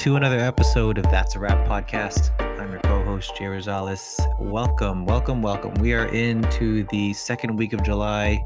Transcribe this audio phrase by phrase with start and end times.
[0.00, 2.30] to another episode of That's a Wrap podcast.
[2.58, 4.18] I'm your co host, Jay Rosales.
[4.40, 5.74] Welcome, welcome, welcome.
[5.74, 8.42] We are into the second week of July,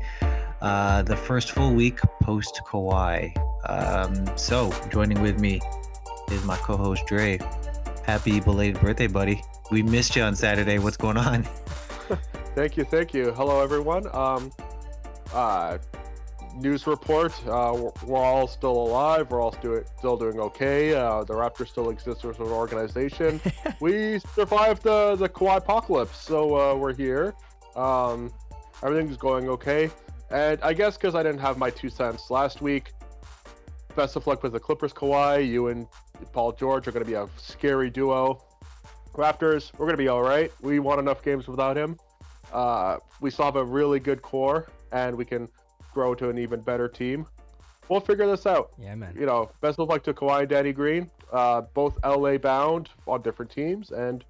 [0.60, 3.37] uh, the first full week post Kawhi.
[3.70, 5.60] Um, so, joining with me
[6.32, 7.38] is my co host, Dre.
[8.05, 9.41] Happy belated birthday, buddy.
[9.71, 10.80] We missed you on Saturday.
[10.80, 11.45] What's going on?
[12.57, 13.30] thank you, thank you.
[13.30, 14.09] Hello, everyone.
[14.12, 14.51] Um,
[15.32, 15.79] uh,
[16.57, 17.33] news report.
[17.47, 19.31] Uh, we're, all still alive.
[19.31, 20.95] We're all still, still doing okay.
[20.95, 23.41] Uh, the Raptors still exist as an organization.
[23.80, 27.35] we survived the the Kawhi apocalypse, so uh, we're here.
[27.77, 28.33] Um,
[28.83, 29.91] everything's going okay.
[30.30, 32.93] And I guess because I didn't have my two cents last week,
[33.95, 35.46] best of luck with the Clippers, Kawhi.
[35.46, 35.87] You and
[36.33, 38.43] Paul George are going to be a scary duo.
[39.15, 40.51] Raptors, we're going to be all right.
[40.61, 41.99] We won enough games without him.
[42.52, 45.49] Uh, we still have a really good core, and we can
[45.95, 47.26] grow to an even better team.
[47.88, 48.73] We'll figure this out.
[48.78, 49.14] Yeah, man.
[49.18, 53.23] You know, best of luck to Kawhi and Danny Green, uh, both LA bound on
[53.23, 54.24] different teams, and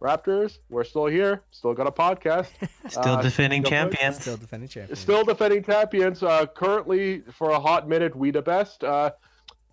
[0.00, 2.48] Raptors, we're still here, still got a podcast.
[2.88, 4.20] still uh, defending champions.
[4.20, 4.98] Still defending champions.
[4.98, 6.22] Still defending champions.
[6.22, 8.82] Uh, currently, for a hot minute, we the best.
[8.82, 9.10] Uh,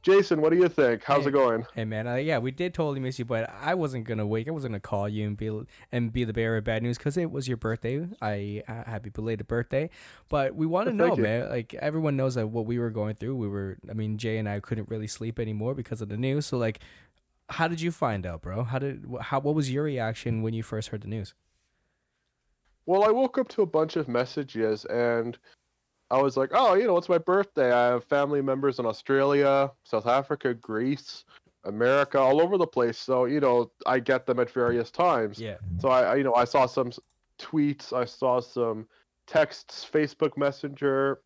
[0.03, 1.03] Jason, what do you think?
[1.03, 1.65] How's hey, it going?
[1.73, 4.47] Hey man, uh, yeah, we did totally miss you, but I wasn't gonna wake.
[4.47, 7.17] I wasn't gonna call you and be and be the bearer of bad news because
[7.17, 8.07] it was your birthday.
[8.21, 9.89] I uh, happy belated birthday,
[10.29, 11.23] but we want to know, you.
[11.23, 11.49] man.
[11.49, 13.35] Like everyone knows that what we were going through.
[13.35, 16.45] We were, I mean, Jay and I couldn't really sleep anymore because of the news.
[16.45, 16.79] So like,
[17.49, 18.63] how did you find out, bro?
[18.63, 21.33] How did how what was your reaction when you first heard the news?
[22.85, 25.37] Well, I woke up to a bunch of messages and
[26.09, 27.72] I was like, oh, you know, it's my birthday.
[27.72, 31.25] I have family members in Australia, South Africa, Greece,
[31.65, 32.98] America, all over the place.
[32.98, 35.37] So, you know, I get them at various times.
[35.37, 35.58] Yeah.
[35.80, 36.92] So I, you know, I saw some
[37.37, 38.87] tweets, I saw some
[39.26, 41.20] texts, Facebook Messenger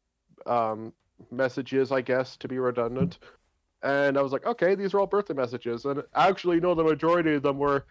[0.48, 0.94] um,
[1.30, 3.20] messages, I guess, to be redundant.
[3.84, 5.86] And I was like, okay, these are all birthday messages.
[5.86, 7.86] And actually, you know, the majority of them were,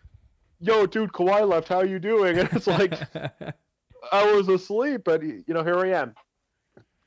[0.61, 1.69] yo, dude, Kawhi left.
[1.69, 2.39] How you doing?
[2.41, 2.95] And it's like,
[4.13, 6.15] I was asleep, but, you know, here I am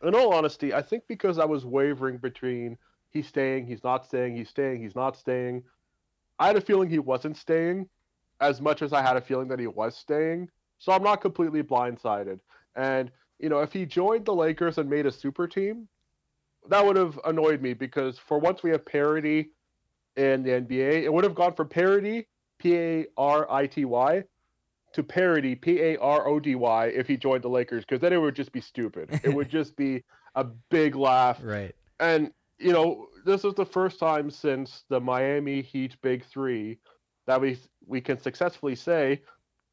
[0.04, 2.78] in all honesty, I think because I was wavering between
[3.12, 5.64] he's staying, he's not staying, he's staying, he's not staying.
[6.40, 7.88] I had a feeling he wasn't staying
[8.42, 10.50] as much as I had a feeling that he was staying.
[10.80, 12.40] So I'm not completely blindsided.
[12.76, 15.88] And, you know, if he joined the Lakers and made a super team,
[16.70, 19.52] that would have annoyed me because for once we have parity
[20.18, 22.28] in the NBA, it would have gone from parity,
[22.58, 24.24] P A R I T Y,
[24.94, 28.14] to parody P A R O D Y if he joined the Lakers because then
[28.14, 29.20] it would just be stupid.
[29.24, 30.04] It would just be
[30.36, 31.40] a big laugh.
[31.42, 31.76] Right.
[32.00, 36.80] And you know, this is the first time since the Miami Heat Big Three
[37.28, 39.22] that we we can successfully say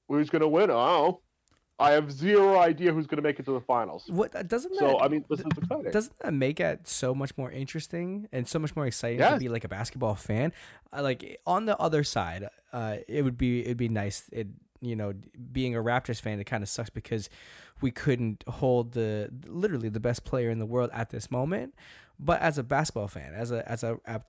[0.09, 0.71] who's going to win.
[0.71, 1.21] Oh,
[1.79, 4.05] I have zero idea who's going to make it to the finals.
[4.09, 4.81] What uh, doesn't that?
[4.81, 5.91] So I mean, this is exciting.
[5.91, 9.33] Doesn't that make it so much more interesting and so much more exciting yes.
[9.35, 10.53] to be like a basketball fan?
[10.93, 14.25] Uh, like on the other side, uh, it would be it'd be nice.
[14.31, 14.49] It
[14.81, 15.13] you know,
[15.53, 17.29] being a Raptors fan, it kind of sucks because
[17.81, 21.75] we couldn't hold the literally the best player in the world at this moment.
[22.19, 24.23] But as a basketball fan, as a as a, a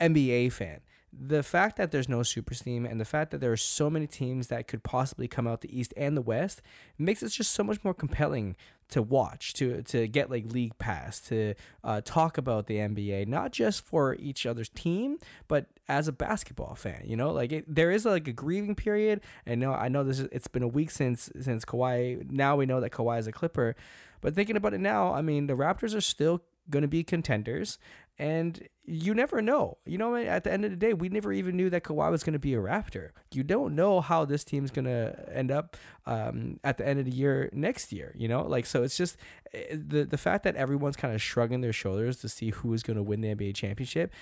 [0.00, 0.80] NBA fan,
[1.12, 4.06] the fact that there's no super team and the fact that there are so many
[4.06, 6.60] teams that could possibly come out the East and the West
[6.98, 8.56] makes it just so much more compelling
[8.90, 13.52] to watch, to to get like league pass, to uh, talk about the NBA, not
[13.52, 15.18] just for each other's team,
[15.48, 17.02] but as a basketball fan.
[17.04, 20.20] You know, like it, there is like a grieving period, and no, I know this.
[20.20, 22.30] Is, it's been a week since since Kawhi.
[22.30, 23.76] Now we know that Kawhi is a Clipper,
[24.20, 27.78] but thinking about it now, I mean, the Raptors are still going to be contenders
[28.18, 29.78] and you never know.
[29.86, 32.22] You know, at the end of the day, we never even knew that Kawhi was
[32.22, 33.10] going to be a Raptor.
[33.32, 35.76] You don't know how this team's going to end up
[36.06, 38.14] um, at the end of the year next year.
[38.16, 38.82] You know, like so.
[38.82, 39.16] It's just
[39.52, 42.82] eh, the the fact that everyone's kind of shrugging their shoulders to see who is
[42.82, 44.12] going to win the NBA championship.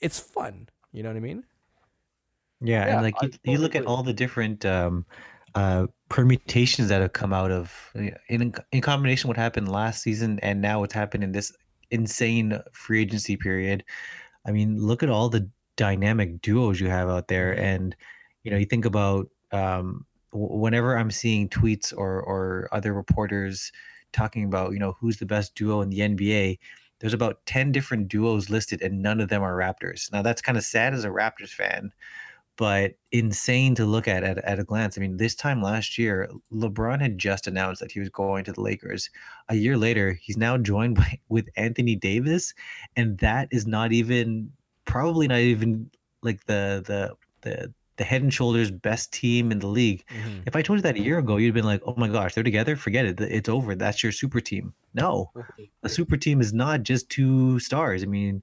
[0.00, 0.68] It's fun.
[0.92, 1.44] You know what I mean?
[2.60, 4.64] Yeah, yeah and like you, you, look at all the different.
[4.64, 5.06] Um,
[5.54, 7.90] uh, permutations that have come out of
[8.28, 11.50] in in combination what happened last season and now what's happened in this
[11.90, 13.84] insane free agency period.
[14.46, 17.94] I mean, look at all the dynamic duos you have out there, and
[18.42, 23.72] you know, you think about um, whenever I'm seeing tweets or or other reporters
[24.12, 26.58] talking about you know who's the best duo in the NBA.
[27.00, 30.12] There's about 10 different duos listed and none of them are Raptors.
[30.12, 31.92] Now that's kind of sad as a Raptors fan
[32.58, 34.98] but insane to look at, at at a glance.
[34.98, 38.52] I mean, this time last year, LeBron had just announced that he was going to
[38.52, 39.08] the Lakers.
[39.48, 42.52] A year later, he's now joined by with Anthony Davis,
[42.96, 44.52] and that is not even
[44.84, 45.88] probably not even
[46.22, 50.04] like the the the the head and shoulders best team in the league.
[50.10, 50.40] Mm-hmm.
[50.46, 52.44] If I told you that a year ago, you'd been like, "Oh my gosh, they're
[52.44, 52.74] together.
[52.74, 53.20] Forget it.
[53.20, 53.76] It's over.
[53.76, 55.30] That's your super team." No,
[55.84, 58.02] a super team is not just two stars.
[58.02, 58.42] I mean,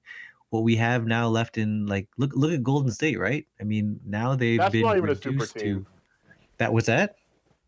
[0.56, 3.46] what we have now left in like look look at Golden State, right?
[3.60, 5.86] I mean, now they've That's been not even a super team.
[6.58, 7.16] that was that?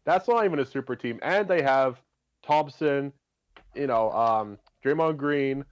[0.05, 1.20] That's not even a super team.
[1.23, 2.00] And they have
[2.43, 3.12] Thompson,
[3.75, 5.64] you know, um, Draymond Green,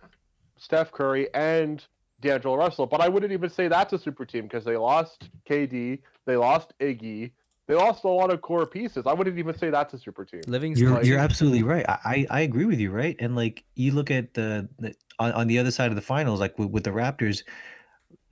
[0.59, 1.83] Steph Curry, and
[2.21, 2.87] D'Angelo Russell.
[2.87, 6.75] But I wouldn't even say that's a super team because they lost KD, they lost
[6.81, 7.31] Iggy,
[7.67, 9.05] they lost a lot of core pieces.
[9.07, 10.43] I wouldn't even say that's a super team.
[10.47, 10.89] Livingston.
[10.89, 11.85] You're you're absolutely right.
[11.89, 13.17] I, I I agree with you, right?
[13.19, 16.41] And like you look at the, the on, on the other side of the finals,
[16.41, 17.43] like with, with the Raptors.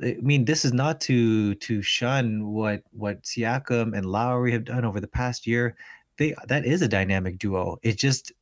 [0.02, 4.84] I mean, this is not to to shun what what Siakam and Lowry have done
[4.84, 5.76] over the past year.
[6.16, 7.78] They that is a dynamic duo.
[7.82, 8.32] It's just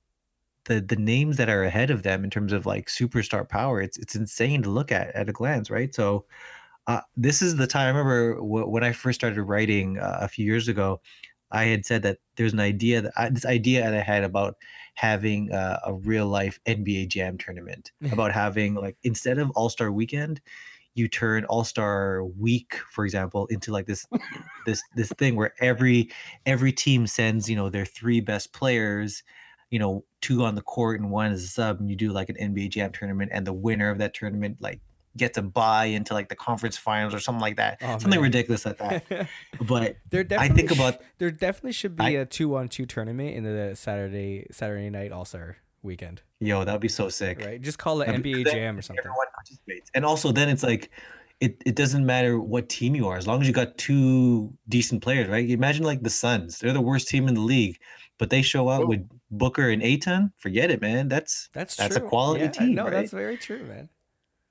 [0.64, 3.80] the the names that are ahead of them in terms of like superstar power.
[3.80, 5.94] It's it's insane to look at at a glance, right?
[5.94, 6.26] So
[6.86, 7.94] uh, this is the time.
[7.94, 11.00] I remember w- when I first started writing uh, a few years ago.
[11.52, 14.56] I had said that there's an idea that I, this idea that I had about
[14.94, 19.92] having uh, a real life NBA Jam tournament, about having like instead of All Star
[19.92, 20.40] Weekend,
[20.94, 24.06] you turn All Star Week, for example, into like this
[24.66, 26.10] this this thing where every
[26.46, 29.22] every team sends you know their three best players,
[29.70, 32.30] you know two on the court and one as a sub, and you do like
[32.30, 34.80] an NBA Jam tournament, and the winner of that tournament like
[35.16, 37.78] get to buy into like the conference finals or something like that.
[37.82, 38.20] Oh, something man.
[38.20, 39.28] ridiculous like that.
[39.60, 43.34] but there I think about there definitely should be I, a two on two tournament
[43.34, 46.22] in the Saturday Saturday night All Star weekend.
[46.40, 47.40] Yo, that'd be so sick.
[47.40, 49.04] Right, just call it NBA Jam or something.
[49.04, 50.90] Everyone participates, and also then it's like.
[51.40, 55.02] It, it doesn't matter what team you are as long as you got two decent
[55.02, 55.50] players, right?
[55.50, 57.80] Imagine like the Suns; they're the worst team in the league,
[58.16, 60.32] but they show up with Booker and Ayton.
[60.38, 61.08] Forget it, man.
[61.08, 62.06] That's that's that's true.
[62.06, 62.74] a quality yeah, team.
[62.76, 62.92] No, right?
[62.92, 63.88] that's very true, man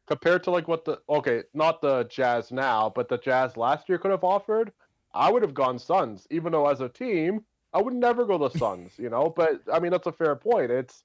[0.07, 3.97] compared to like what the okay, not the Jazz now, but the Jazz last year
[3.97, 4.71] could have offered,
[5.13, 6.27] I would have gone Suns.
[6.31, 7.43] Even though as a team,
[7.73, 9.33] I would never go the Suns, you know.
[9.35, 10.71] But I mean, that's a fair point.
[10.71, 11.03] It's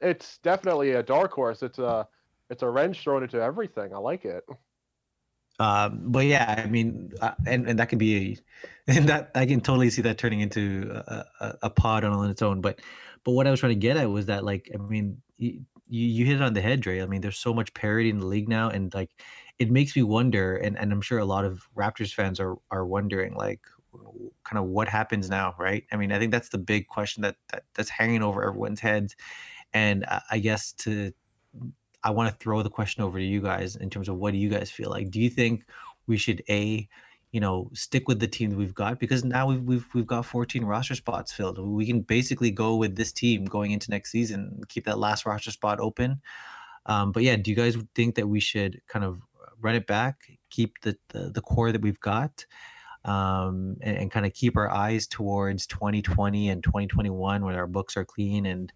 [0.00, 1.62] it's definitely a dark horse.
[1.62, 2.06] It's a
[2.50, 3.94] it's a wrench thrown into everything.
[3.94, 4.44] I like it.
[5.60, 8.38] Um, but yeah, I mean, uh, and and that could be,
[8.86, 12.30] a, and that I can totally see that turning into a, a, a pod on
[12.30, 12.60] its own.
[12.60, 12.80] But
[13.24, 15.20] but what I was trying to get at was that like I mean,
[15.88, 17.00] you you hit it on the head, Dre.
[17.00, 19.10] I mean, there's so much parity in the league now, and like
[19.58, 22.86] it makes me wonder, and, and I'm sure a lot of Raptors fans are are
[22.86, 23.60] wondering like
[24.44, 25.84] kind of what happens now, right?
[25.92, 29.16] I mean, I think that's the big question that, that that's hanging over everyone's heads.
[29.72, 31.12] And I guess to
[32.02, 34.38] I want to throw the question over to you guys in terms of what do
[34.38, 35.10] you guys feel like?
[35.10, 35.64] Do you think
[36.06, 36.88] we should a
[37.32, 40.24] you know stick with the team that we've got because now we've we've we've got
[40.24, 41.58] 14 roster spots filled.
[41.58, 45.50] We can basically go with this team going into next season, keep that last roster
[45.50, 46.20] spot open.
[46.86, 49.20] Um, but yeah, do you guys think that we should kind of
[49.60, 50.16] run it back,
[50.50, 52.46] keep the the, the core that we've got,
[53.04, 57.96] um, and, and kind of keep our eyes towards 2020 and 2021 when our books
[57.96, 58.72] are clean and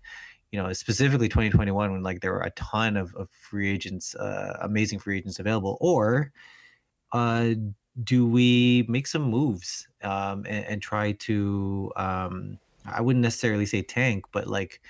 [0.50, 4.58] you know specifically 2021 when like there were a ton of, of free agents, uh,
[4.60, 6.32] amazing free agents available, or
[7.12, 7.54] uh,
[8.04, 13.82] do we make some moves um, and, and, try to um, i wouldn't necessarily say
[13.82, 14.80] tank but like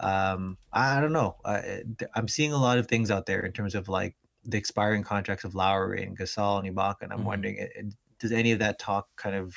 [0.00, 1.82] um, I, I, don't know I,
[2.14, 4.14] i'm seeing a lot of things out there in terms of like
[4.48, 7.28] the expiring contracts of Lowry and Gasol and Ibaka, and I'm mm-hmm.
[7.28, 9.54] wondering, does any of that talk kind of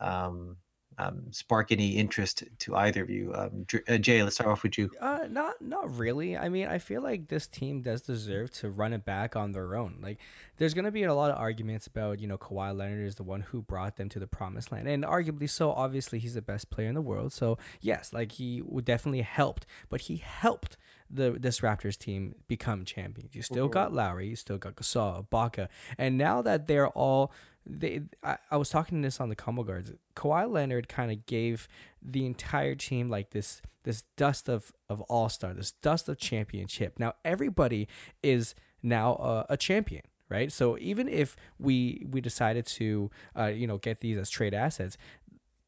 [0.00, 0.56] um,
[0.98, 3.32] um, spark any interest to either of you.
[3.34, 4.90] Um, uh, Jay, let's start off with you.
[5.00, 6.36] Uh, not not really.
[6.36, 9.76] I mean, I feel like this team does deserve to run it back on their
[9.76, 9.98] own.
[10.02, 10.18] Like,
[10.56, 13.42] there's gonna be a lot of arguments about you know Kawhi Leonard is the one
[13.42, 15.70] who brought them to the promised land, and arguably so.
[15.70, 17.32] Obviously, he's the best player in the world.
[17.32, 20.76] So yes, like he would definitely helped, but he helped
[21.10, 23.34] the this Raptors team become champions.
[23.34, 23.74] You still mm-hmm.
[23.74, 27.32] got Lowry, you still got Gasol, Baca, and now that they're all
[27.68, 29.92] they I, I was talking to this on the combo guards.
[30.16, 31.68] Kawhi Leonard kind of gave
[32.02, 36.98] the entire team like this this dust of of all star, this dust of championship.
[36.98, 37.88] Now everybody
[38.22, 40.52] is now a, a champion right?
[40.52, 44.98] So even if we we decided to uh, you know get these as trade assets,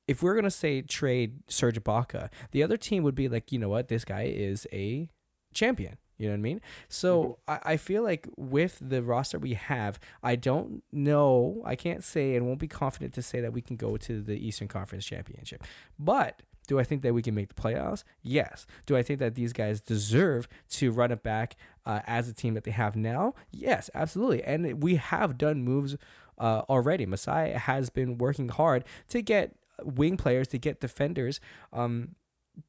[0.06, 3.68] if we're gonna say trade Serge Ibaka, the other team would be like, you know
[3.68, 5.08] what, this guy is a
[5.54, 5.96] champion.
[6.20, 6.60] You know what I mean?
[6.88, 7.68] So mm-hmm.
[7.68, 12.36] I, I feel like with the roster we have, I don't know, I can't say
[12.36, 15.64] and won't be confident to say that we can go to the Eastern Conference Championship.
[15.98, 18.04] But do I think that we can make the playoffs?
[18.22, 18.66] Yes.
[18.84, 22.52] Do I think that these guys deserve to run it back uh, as a team
[22.52, 23.32] that they have now?
[23.50, 24.44] Yes, absolutely.
[24.44, 25.96] And we have done moves
[26.38, 27.06] uh, already.
[27.06, 31.40] Masai has been working hard to get wing players, to get defenders
[31.72, 32.14] um,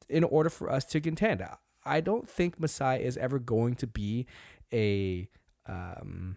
[0.08, 1.44] in order for us to contend.
[1.84, 4.26] I don't think Masai is ever going to be
[4.72, 5.28] a
[5.66, 6.36] um,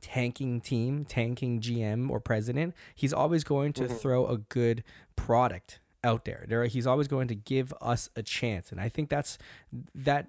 [0.00, 2.74] tanking team, tanking GM or president.
[2.94, 3.94] He's always going to mm-hmm.
[3.94, 4.82] throw a good
[5.16, 6.44] product out there.
[6.48, 9.38] There, he's always going to give us a chance, and I think that's
[9.94, 10.28] that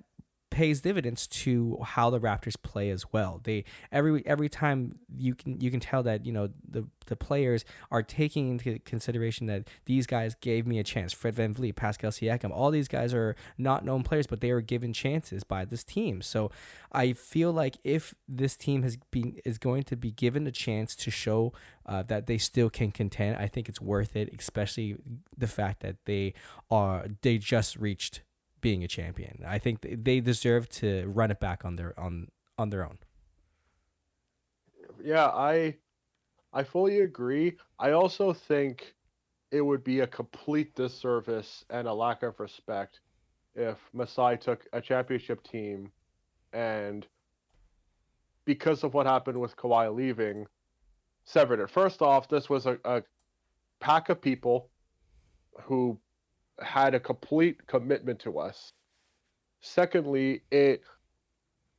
[0.52, 3.40] pays dividends to how the Raptors play as well.
[3.44, 7.66] They every every time you can you can tell that you know the the players
[7.90, 11.12] are taking into consideration that these guys gave me a chance.
[11.14, 14.62] Fred Van VanVleet, Pascal Siakam, all these guys are not known players, but they were
[14.62, 16.22] given chances by this team.
[16.22, 16.52] So
[16.92, 20.96] I feel like if this team has been is going to be given a chance
[20.98, 21.54] to show
[21.86, 24.98] uh, that they still can contend, I think it's worth it, especially
[25.36, 26.34] the fact that they
[26.70, 28.22] are they just reached
[28.62, 29.44] being a champion.
[29.46, 33.00] I think they deserve to run it back on their on on their own.
[35.04, 35.76] Yeah, I
[36.54, 37.58] I fully agree.
[37.80, 38.94] I also think
[39.52, 43.02] it would be a complete disservice and a lack of respect
[43.56, 45.92] if Masai took a championship team
[46.54, 47.06] and
[48.46, 50.48] because of what happened with Kawhi leaving,
[51.26, 51.70] severed it.
[51.70, 53.04] First off, this was a, a
[53.80, 54.70] pack of people
[55.62, 56.00] who
[56.62, 58.74] had a complete commitment to us.
[59.62, 60.84] Secondly, it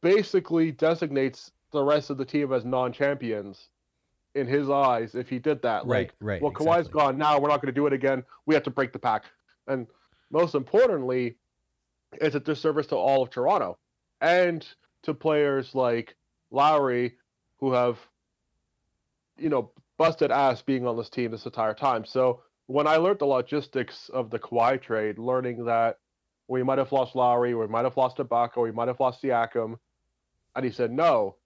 [0.02, 3.68] basically designates the rest of the team as non-champions
[4.34, 5.86] in his eyes if he did that.
[5.86, 6.42] Right, like, right.
[6.42, 6.82] Well, exactly.
[6.82, 7.38] Kawhi's gone now.
[7.38, 8.24] We're not going to do it again.
[8.46, 9.24] We have to break the pack.
[9.66, 9.86] And
[10.30, 11.36] most importantly,
[12.12, 13.78] it's a disservice to all of Toronto
[14.20, 14.66] and
[15.02, 16.14] to players like
[16.50, 17.14] Lowry
[17.58, 17.98] who have,
[19.38, 22.04] you know, busted ass being on this team this entire time.
[22.04, 22.40] So
[22.72, 25.98] when I learned the logistics of the Kawhi trade, learning that
[26.48, 29.76] we might have lost Lowry, we might have lost Ibaka, we might have lost Siakam,
[30.56, 31.36] and he said no.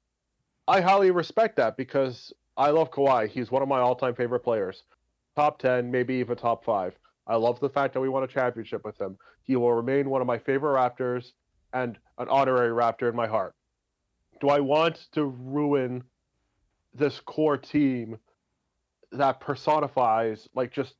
[0.69, 3.29] I highly respect that because I love Kawhi.
[3.29, 4.85] He's one of my all-time favorite players,
[5.35, 6.97] top ten, maybe even top five.
[7.27, 9.19] I love the fact that we won a championship with him.
[9.43, 11.33] He will remain one of my favorite Raptors
[11.73, 13.57] and an honorary Raptor in my heart.
[14.41, 16.05] Do I want to ruin
[16.95, 18.17] this core team
[19.11, 20.95] that personifies like just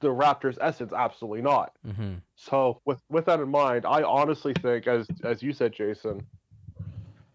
[0.00, 0.92] the Raptors' essence?
[0.92, 1.72] Absolutely not.
[1.86, 2.14] Mm-hmm.
[2.36, 6.26] So with with that in mind, I honestly think, as as you said, Jason,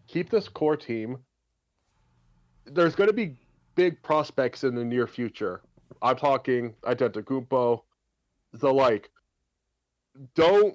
[0.06, 1.18] keep this core team.
[2.66, 3.36] There's going to be
[3.76, 5.62] big prospects in the near future.
[6.02, 7.82] I'm talking Antetokounmpo,
[8.52, 9.10] the like.
[10.34, 10.74] Don't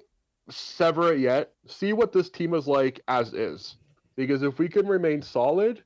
[0.49, 1.53] sever it yet.
[1.67, 3.75] See what this team is like as is,
[4.15, 5.83] because if we can remain solid,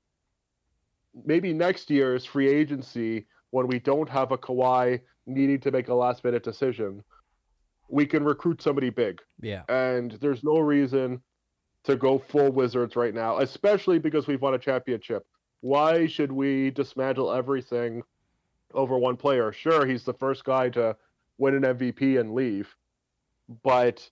[1.25, 5.93] maybe next year's free agency when we don't have a Kawhi needing to make a
[5.93, 7.03] last minute decision,
[7.89, 9.21] we can recruit somebody big.
[9.41, 9.63] Yeah.
[9.69, 11.21] And there's no reason
[11.83, 15.25] to go full Wizards right now, especially because we've won a championship.
[15.61, 18.01] Why should we dismantle everything
[18.73, 19.51] over one player?
[19.51, 20.95] Sure, he's the first guy to
[21.37, 22.75] win an MVP and leave,
[23.63, 24.09] but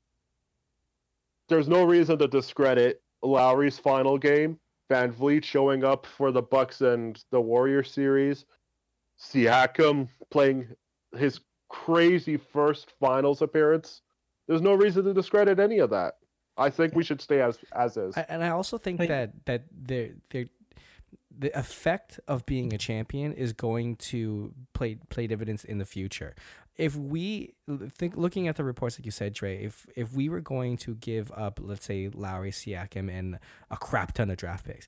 [1.48, 7.24] there's no reason to discredit Lowry's final game, VanVleet showing up for the Bucks and
[7.32, 8.46] the Warrior series,
[9.20, 10.68] Siakam playing
[11.18, 11.40] his
[11.70, 14.02] crazy first finals appearance.
[14.48, 16.18] There's no reason to discredit any of that.
[16.58, 18.16] I think we should stay as as is.
[18.16, 20.48] And I also think that that the the
[21.36, 26.36] the effect of being a champion is going to play play dividends in the future.
[26.76, 27.54] If we
[27.92, 30.96] think looking at the reports like you said, Dre, if if we were going to
[30.96, 33.40] give up, let's say Lowry, Siakam, and
[33.72, 34.88] a crap ton of draft picks,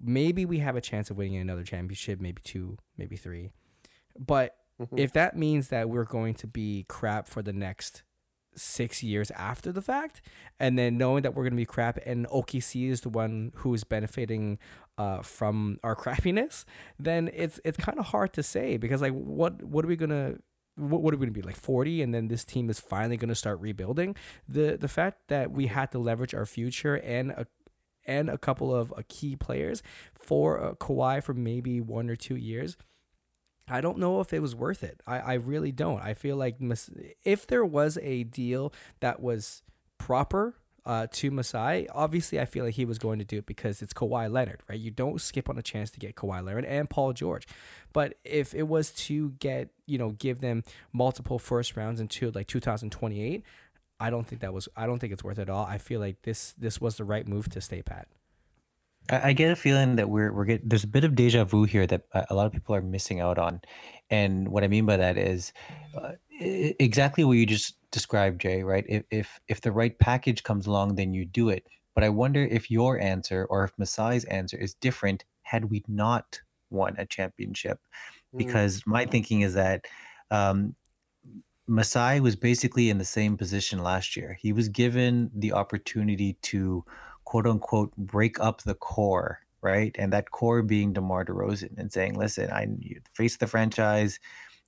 [0.00, 3.50] maybe we have a chance of winning another championship, maybe two, maybe three.
[4.18, 4.98] But mm-hmm.
[4.98, 8.02] if that means that we're going to be crap for the next
[8.54, 10.20] six years after the fact,
[10.58, 13.72] and then knowing that we're going to be crap, and OKC is the one who
[13.74, 14.58] is benefiting
[14.98, 16.64] uh, from our crappiness,
[16.98, 20.34] then it's it's kind of hard to say because like what what are we gonna
[20.76, 23.34] what, what are we gonna be like 40 and then this team is finally gonna
[23.34, 24.14] start rebuilding
[24.48, 27.46] the the fact that we had to leverage our future and a
[28.06, 29.82] and a couple of uh, key players
[30.14, 32.76] for uh, Kawhi for maybe one or two years
[33.70, 35.00] I don't know if it was worth it.
[35.06, 36.00] I, I really don't.
[36.02, 36.56] I feel like
[37.24, 39.62] if there was a deal that was
[39.98, 40.54] proper
[40.86, 43.92] uh, to Masai, obviously I feel like he was going to do it because it's
[43.92, 44.78] Kawhi Leonard, right?
[44.78, 47.46] You don't skip on a chance to get Kawhi Leonard and Paul George.
[47.92, 52.46] But if it was to get, you know, give them multiple first rounds until like
[52.46, 53.42] 2028,
[54.00, 55.66] I don't think that was I don't think it's worth it at all.
[55.66, 58.08] I feel like this this was the right move to stay pat.
[59.10, 61.86] I, get a feeling that we're we're getting there's a bit of deja vu here
[61.86, 63.60] that a lot of people are missing out on,
[64.10, 65.52] and what I mean by that is
[65.96, 68.62] uh, exactly what you just described, Jay.
[68.62, 68.84] Right?
[68.88, 71.66] If if if the right package comes along, then you do it.
[71.94, 76.40] But I wonder if your answer or if Masai's answer is different had we not
[76.70, 77.80] won a championship,
[78.34, 78.38] mm.
[78.38, 79.86] because my thinking is that
[80.30, 80.74] um,
[81.66, 84.36] Masai was basically in the same position last year.
[84.40, 86.84] He was given the opportunity to
[87.28, 89.94] quote unquote break up the core, right?
[89.98, 92.66] And that core being DeMar DeRozan and saying, listen, I
[93.12, 94.18] face the franchise.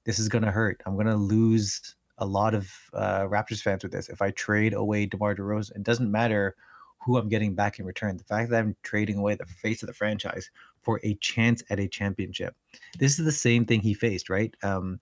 [0.04, 0.82] This is going to hurt.
[0.84, 4.10] I'm going to lose a lot of uh, Raptors fans with this.
[4.10, 6.54] If I trade away DeMar DeRozan, it doesn't matter
[6.98, 8.18] who I'm getting back in return.
[8.18, 10.50] The fact that I'm trading away the face of the franchise
[10.82, 12.54] for a chance at a championship.
[12.98, 14.54] This is the same thing he faced, right?
[14.62, 15.00] Um,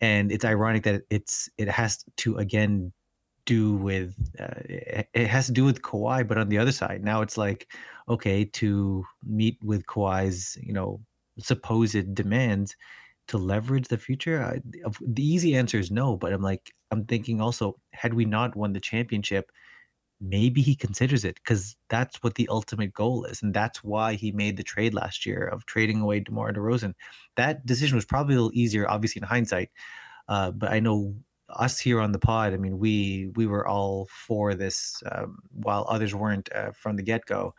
[0.00, 2.94] and it's ironic that it's it has to again
[3.46, 4.60] do with uh,
[5.14, 7.72] it has to do with Kawhi, but on the other side, now it's like
[8.08, 11.00] okay to meet with Kawhi's you know
[11.38, 12.76] supposed demands
[13.28, 14.42] to leverage the future.
[14.42, 14.60] I,
[15.00, 18.72] the easy answer is no, but I'm like I'm thinking also had we not won
[18.72, 19.50] the championship,
[20.20, 24.32] maybe he considers it because that's what the ultimate goal is, and that's why he
[24.32, 26.94] made the trade last year of trading away DeMar DeRozan.
[27.36, 29.70] That decision was probably a little easier, obviously in hindsight,
[30.28, 31.14] uh, but I know
[31.54, 35.86] us here on the pod, I mean, we we were all for this, um, while
[35.88, 37.54] others weren't uh, from the get go.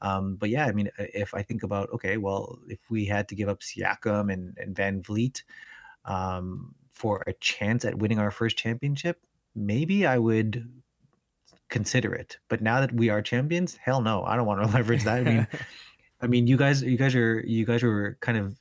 [0.00, 3.34] Um, but yeah, I mean, if I think about okay, well, if we had to
[3.34, 5.42] give up Siakam and, and VanVleet
[6.04, 9.20] um, for a chance at winning our first championship,
[9.54, 10.68] maybe I would
[11.68, 12.38] consider it.
[12.48, 15.18] But now that we are champions, hell no, I don't want to leverage that.
[15.18, 15.46] I mean,
[16.20, 18.56] I mean, you guys, you guys are you guys were kind of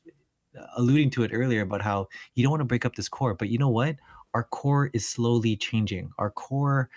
[0.75, 3.49] alluding to it earlier about how you don't want to break up this core, but
[3.49, 3.95] you know what?
[4.33, 6.11] Our core is slowly changing.
[6.17, 6.89] Our core,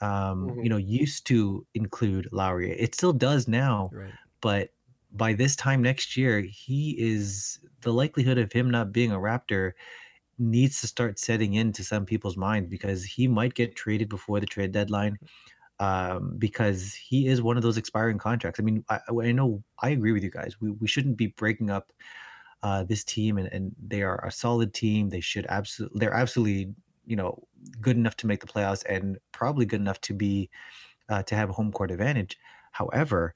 [0.00, 0.62] um, mm-hmm.
[0.62, 2.70] you know, used to include Lowry.
[2.72, 4.12] It still does now, right.
[4.40, 4.70] but
[5.12, 9.72] by this time next year, he is the likelihood of him not being a Raptor
[10.38, 14.46] needs to start setting into some people's minds because he might get traded before the
[14.46, 15.18] trade deadline
[15.80, 18.60] um, because he is one of those expiring contracts.
[18.60, 20.56] I mean, I, I know I agree with you guys.
[20.60, 21.92] We, we shouldn't be breaking up
[22.62, 25.10] uh, this team, and, and they are a solid team.
[25.10, 26.74] They should absolutely, they're absolutely,
[27.06, 27.42] you know,
[27.80, 30.50] good enough to make the playoffs and probably good enough to be
[31.08, 32.38] uh, to have a home court advantage.
[32.72, 33.34] However,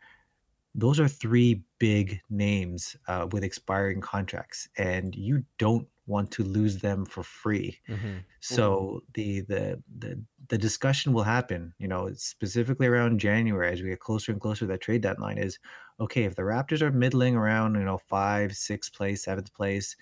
[0.75, 6.79] those are three big names uh, with expiring contracts, and you don't want to lose
[6.79, 7.79] them for free.
[7.89, 8.19] Mm-hmm.
[8.41, 8.99] So mm-hmm.
[9.15, 14.01] the the the the discussion will happen, you know, specifically around January as we get
[14.01, 15.39] closer and closer to that trade deadline.
[15.39, 15.59] Is
[16.01, 19.97] okay if the Raptors are middling around, you know, five, sixth place, seventh place.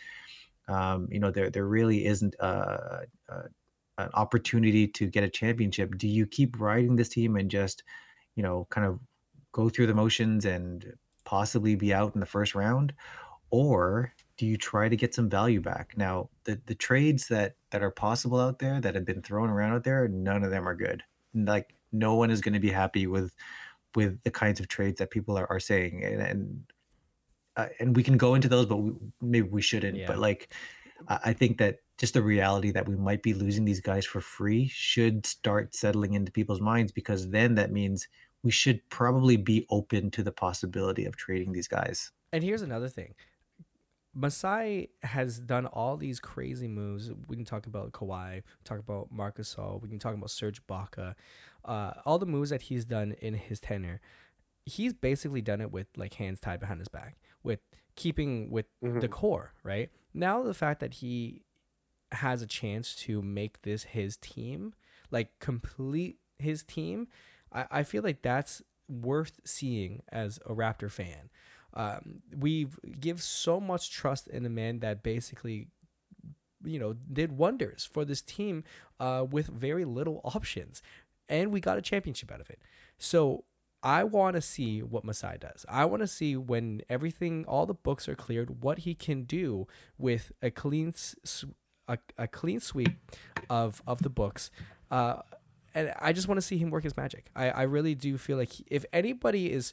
[0.68, 3.34] Um, you know, there there really isn't a, a,
[3.98, 5.98] an opportunity to get a championship.
[5.98, 7.82] Do you keep riding this team and just,
[8.36, 9.00] you know, kind of
[9.52, 12.94] go through the motions and possibly be out in the first round,
[13.50, 15.92] or do you try to get some value back?
[15.98, 19.74] Now, the the trades that that are possible out there that have been thrown around
[19.74, 21.02] out there, none of them are good.
[21.34, 23.34] Like no one is going to be happy with
[23.94, 26.62] with the kinds of trades that people are, are saying, and and,
[27.58, 29.98] uh, and we can go into those, but we, maybe we shouldn't.
[29.98, 30.06] Yeah.
[30.06, 30.54] But like,
[31.06, 34.68] I think that just the reality that we might be losing these guys for free
[34.68, 38.08] should start settling into people's minds because then that means
[38.42, 42.10] we should probably be open to the possibility of trading these guys.
[42.32, 43.14] And here's another thing.
[44.14, 47.10] Masai has done all these crazy moves.
[47.28, 51.14] We can talk about Kawhi, talk about Marc Gasol, we can talk about Serge Ibaka,
[51.64, 54.00] uh, all the moves that he's done in his tenure.
[54.66, 57.60] He's basically done it with like hands tied behind his back, with
[57.96, 59.00] keeping with mm-hmm.
[59.00, 59.52] the core.
[59.62, 61.42] Right now, the fact that he
[62.12, 64.74] has a chance to make this his team,
[65.10, 67.06] like complete his team,
[67.52, 71.30] I, I feel like that's worth seeing as a Raptor fan.
[71.74, 72.66] Um, we
[72.98, 75.68] give so much trust in a man that basically,
[76.64, 78.64] you know, did wonders for this team
[78.98, 80.82] uh, with very little options,
[81.28, 82.60] and we got a championship out of it.
[82.98, 83.44] So
[83.82, 85.64] I want to see what Masai does.
[85.68, 89.66] I want to see when everything, all the books are cleared, what he can do
[89.96, 90.92] with a clean,
[91.88, 92.92] a, a clean sweep
[93.48, 94.50] of of the books.
[94.90, 95.16] Uh,
[95.74, 97.30] and I just want to see him work his magic.
[97.34, 99.72] I, I really do feel like he, if anybody is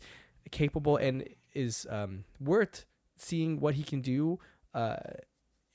[0.52, 2.86] capable and is um, worth
[3.18, 4.40] seeing what he can do
[4.74, 4.98] uh,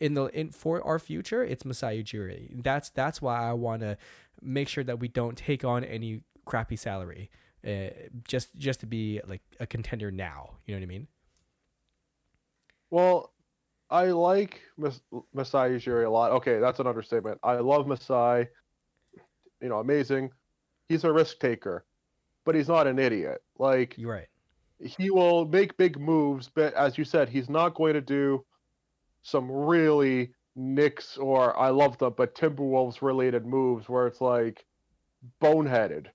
[0.00, 2.62] in the in for our future, it's Masai Ujiri.
[2.62, 3.96] That's that's why I want to
[4.40, 7.30] make sure that we don't take on any crappy salary,
[7.66, 7.90] uh,
[8.26, 10.54] just just to be like a contender now.
[10.66, 11.06] You know what I mean?
[12.90, 13.32] Well,
[13.90, 16.32] I like Mas- Masai Ujiri a lot.
[16.32, 17.38] Okay, that's an understatement.
[17.42, 18.48] I love Masai.
[19.60, 20.30] You know, amazing.
[20.88, 21.84] He's a risk taker,
[22.44, 23.40] but he's not an idiot.
[23.56, 24.28] Like you're right
[24.84, 28.44] he will make big moves, but as you said, he's not going to do
[29.22, 34.64] some really Knicks or I love them, but Timberwolves related moves where it's like
[35.40, 36.06] boneheaded.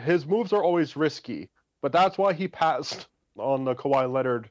[0.00, 1.50] His moves are always risky,
[1.82, 4.50] but that's why he passed on the Kawhi Leonard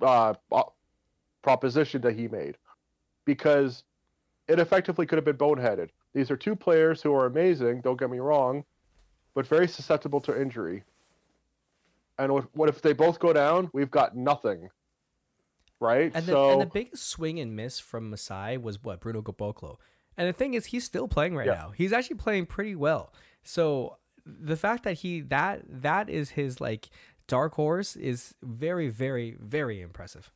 [0.00, 0.34] uh,
[1.42, 2.56] proposition that he made
[3.24, 3.84] because
[4.46, 5.88] it effectively could have been boneheaded.
[6.14, 8.64] These are two players who are amazing, don't get me wrong,
[9.34, 10.84] but very susceptible to injury.
[12.18, 13.70] And what if they both go down?
[13.72, 14.68] We've got nothing.
[15.80, 16.12] Right?
[16.14, 16.50] And the, so...
[16.52, 19.00] and the biggest swing and miss from Masai was what?
[19.00, 19.76] Bruno Caboclo.
[20.16, 21.54] And the thing is, he's still playing right yeah.
[21.54, 21.70] now.
[21.70, 23.12] He's actually playing pretty well.
[23.42, 26.90] So the fact that he that that is his like
[27.26, 30.30] dark horse is very very very impressive.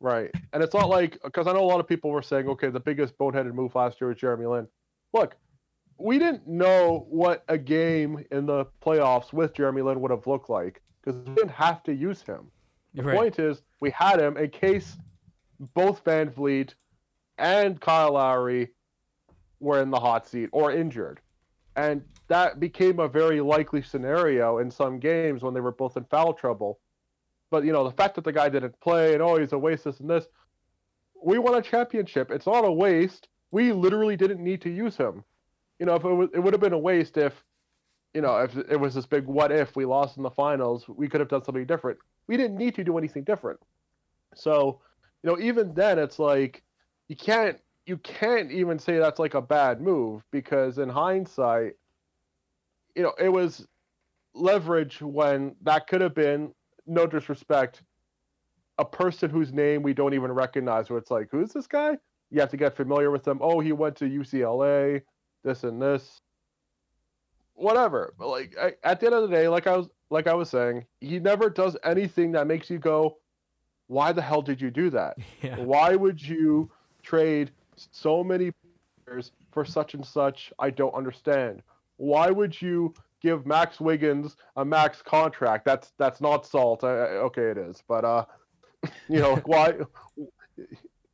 [0.00, 2.68] Right, and it's not like because I know a lot of people were saying, okay,
[2.70, 4.68] the biggest boneheaded move last year was Jeremy Lin.
[5.12, 5.36] Look,
[5.98, 10.50] we didn't know what a game in the playoffs with Jeremy Lin would have looked
[10.50, 12.50] like because we didn't have to use him.
[12.94, 13.16] The right.
[13.16, 14.96] point is, we had him in case
[15.74, 16.74] both VanVleet
[17.38, 18.70] and Kyle Lowry
[19.60, 21.20] were in the hot seat or injured.
[21.76, 26.04] And that became a very likely scenario in some games when they were both in
[26.04, 26.80] foul trouble.
[27.50, 29.84] But, you know, the fact that the guy didn't play and, oh, he's a waste,
[29.84, 30.26] this and this,
[31.22, 32.30] we won a championship.
[32.30, 33.28] It's not a waste.
[33.50, 35.24] We literally didn't need to use him.
[35.82, 37.42] You know, if it, it would have been a waste if,
[38.14, 41.08] you know, if it was this big what if we lost in the finals, we
[41.08, 41.98] could have done something different.
[42.28, 43.58] We didn't need to do anything different.
[44.32, 44.78] So,
[45.24, 46.62] you know, even then, it's like
[47.08, 51.72] you can't you can't even say that's like a bad move because in hindsight,
[52.94, 53.66] you know, it was
[54.34, 56.54] leverage when that could have been
[56.86, 57.82] no disrespect
[58.78, 61.98] a person whose name we don't even recognize where it's like who's this guy
[62.30, 65.02] you have to get familiar with them oh he went to ucla
[65.42, 66.20] this and this
[67.54, 70.34] whatever but like I, at the end of the day like i was like i
[70.34, 73.18] was saying he never does anything that makes you go
[73.88, 75.58] why the hell did you do that yeah.
[75.58, 76.70] why would you
[77.02, 77.50] trade
[77.90, 78.52] so many
[79.04, 80.52] players for such and such.
[80.58, 81.62] I don't understand.
[81.96, 85.64] Why would you give Max Wiggins a max contract?
[85.64, 86.84] That's that's not salt.
[86.84, 86.88] I,
[87.26, 88.24] okay, it is, but uh,
[89.08, 89.74] you know why?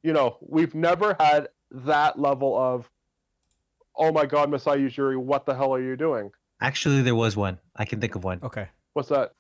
[0.05, 2.88] You know we've never had that level of,
[3.99, 6.31] oh my God, Masai Ujiri, what the hell are you doing?
[6.61, 7.59] Actually, there was one.
[7.77, 8.41] I can think of one.
[8.43, 8.69] Okay.
[8.95, 9.33] What's that?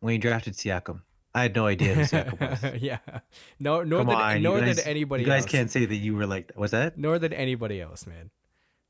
[0.00, 1.02] When you drafted Siakam.
[1.34, 2.82] I had no idea who Siakam was.
[2.82, 2.98] yeah.
[3.60, 5.22] No, nor Come on, nor guys, did anybody.
[5.24, 5.52] You guys else.
[5.52, 6.52] can't say that you were like.
[6.56, 6.96] Was that?
[6.96, 8.30] Nor did anybody else, man.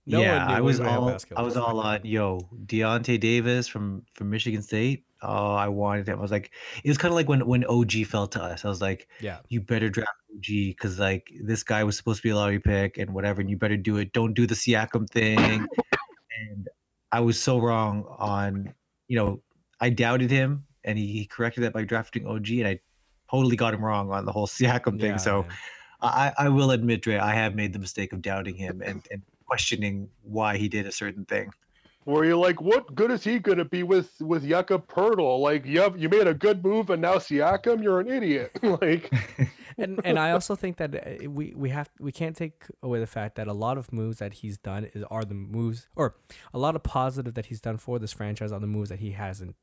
[0.07, 1.15] No yeah, I was all.
[1.37, 5.05] I was all on yo Deyonta Davis from from Michigan State.
[5.23, 6.19] Oh, I wanted him.
[6.19, 6.53] I was like,
[6.85, 8.65] it was kind of like when when OG fell to us.
[8.65, 12.29] I was like, yeah, you better draft OG because like this guy was supposed to
[12.29, 14.13] be a lottery pick and whatever, and you better do it.
[14.13, 15.39] Don't do the Siakam thing.
[16.41, 16.69] and
[17.11, 18.73] I was so wrong on,
[19.09, 19.43] you know,
[19.81, 22.81] I doubted him and he, he corrected that by drafting OG, and I
[23.31, 25.13] totally got him wrong on the whole Siakam thing.
[25.13, 25.47] Yeah, so
[26.01, 29.23] I, I will admit, Dre, I have made the mistake of doubting him and, and
[29.47, 31.51] questioning why he did a certain thing.
[32.09, 35.41] Where you're like, what good is he gonna be with with Jakob Poeltl?
[35.41, 38.59] Like, you have, you made a good move, and now Siakam, you're an idiot.
[38.63, 39.13] like,
[39.77, 43.07] and and I also think that uh, we we have we can't take away the
[43.07, 46.17] fact that a lot of moves that he's done is are the moves, or
[46.55, 49.11] a lot of positive that he's done for this franchise are the moves that he
[49.11, 49.55] hasn't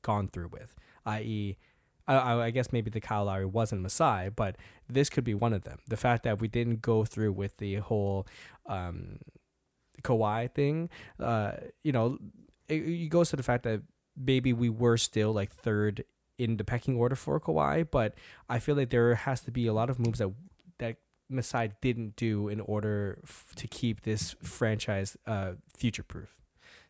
[0.00, 1.58] gone through with, i.e.,
[2.06, 4.56] I, I, guess maybe the Kyle Lowry wasn't Masai, but
[4.88, 5.78] this could be one of them.
[5.86, 8.26] The fact that we didn't go through with the whole
[8.66, 9.18] um,
[10.02, 12.18] Kawhi thing, uh, you know,
[12.68, 13.82] it, it goes to the fact that
[14.16, 16.04] maybe we were still like third
[16.38, 18.14] in the pecking order for Kawhi, but
[18.48, 20.30] I feel like there has to be a lot of moves that
[20.78, 20.96] that
[21.28, 26.36] Masai didn't do in order f- to keep this franchise uh, future proof.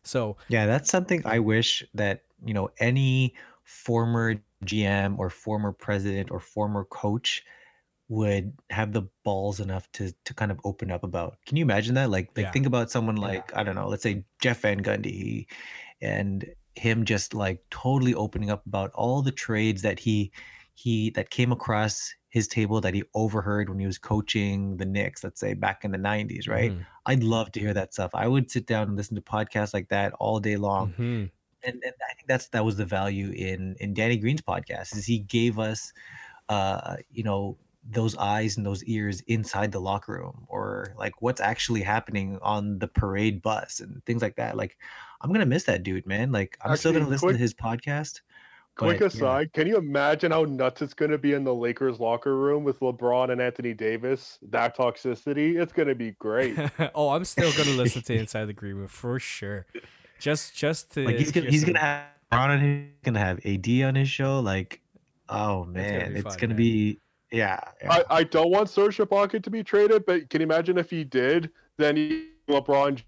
[0.03, 6.31] So yeah, that's something I wish that you know any former GM or former president
[6.31, 7.43] or former coach
[8.09, 11.37] would have the balls enough to to kind of open up about.
[11.45, 12.09] Can you imagine that?
[12.09, 12.51] Like like yeah.
[12.51, 13.59] think about someone like yeah.
[13.59, 15.47] I don't know, let's say Jeff Van Gundy
[16.01, 16.45] and
[16.75, 20.31] him just like totally opening up about all the trades that he
[20.73, 25.23] he that came across his table that he overheard when he was coaching the Knicks,
[25.23, 26.71] let's say back in the 90s, right?
[26.71, 26.81] Mm-hmm.
[27.07, 28.11] I'd love to hear that stuff.
[28.13, 30.89] I would sit down and listen to podcasts like that all day long.
[30.91, 31.25] Mm-hmm
[31.63, 35.05] and, and I think that's that was the value in in Danny Green's podcast is
[35.05, 35.93] he gave us,
[36.47, 41.41] uh, you know, those eyes and those ears inside the locker room or like what's
[41.41, 44.57] actually happening on the parade bus and things like that.
[44.57, 44.77] Like,
[45.21, 46.31] I'm gonna miss that dude, man.
[46.31, 48.21] Like, I'm actually, still gonna listen quick, to his podcast.
[48.75, 49.59] Quick but, aside, yeah.
[49.59, 53.31] can you imagine how nuts it's gonna be in the Lakers locker room with LeBron
[53.31, 54.39] and Anthony Davis?
[54.49, 56.57] That toxicity, it's gonna be great.
[56.95, 59.65] oh, I'm still gonna listen to Inside the Green Room for sure.
[60.19, 63.67] Just just to like he's gonna he's gonna have LeBron on he's gonna have AD
[63.83, 64.39] on his show.
[64.39, 64.81] Like,
[65.27, 66.99] oh man, it's gonna be, it's gonna be
[67.31, 67.91] yeah, yeah.
[67.91, 71.03] I, I don't want Serge Ibaka to be traded, but can you imagine if he
[71.03, 71.51] did?
[71.77, 73.01] Then he, LeBron,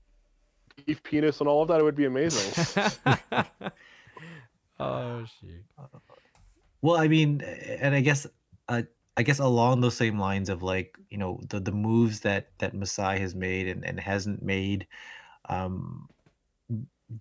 [0.86, 1.80] beef penis, and all of that.
[1.80, 2.66] It would be amazing.
[4.80, 5.64] oh shit.
[6.82, 8.28] Well, I mean, and I guess,
[8.70, 8.84] uh,
[9.18, 12.74] I guess along those same lines of like you know the the moves that that
[12.74, 14.88] Masai has made and, and hasn't made,
[15.50, 16.08] um,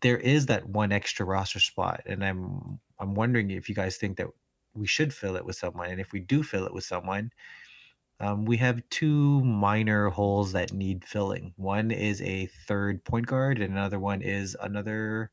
[0.02, 4.18] there is that one extra roster spot, and I'm I'm wondering if you guys think
[4.18, 4.28] that
[4.74, 7.32] we should fill it with someone, and if we do fill it with someone,
[8.20, 11.54] Um, we have two minor holes that need filling.
[11.56, 15.30] One is a third point guard, and another one is another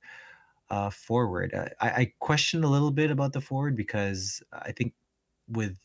[0.69, 1.54] uh, forward.
[1.54, 4.93] Uh, I, I question a little bit about the forward because I think
[5.50, 5.76] with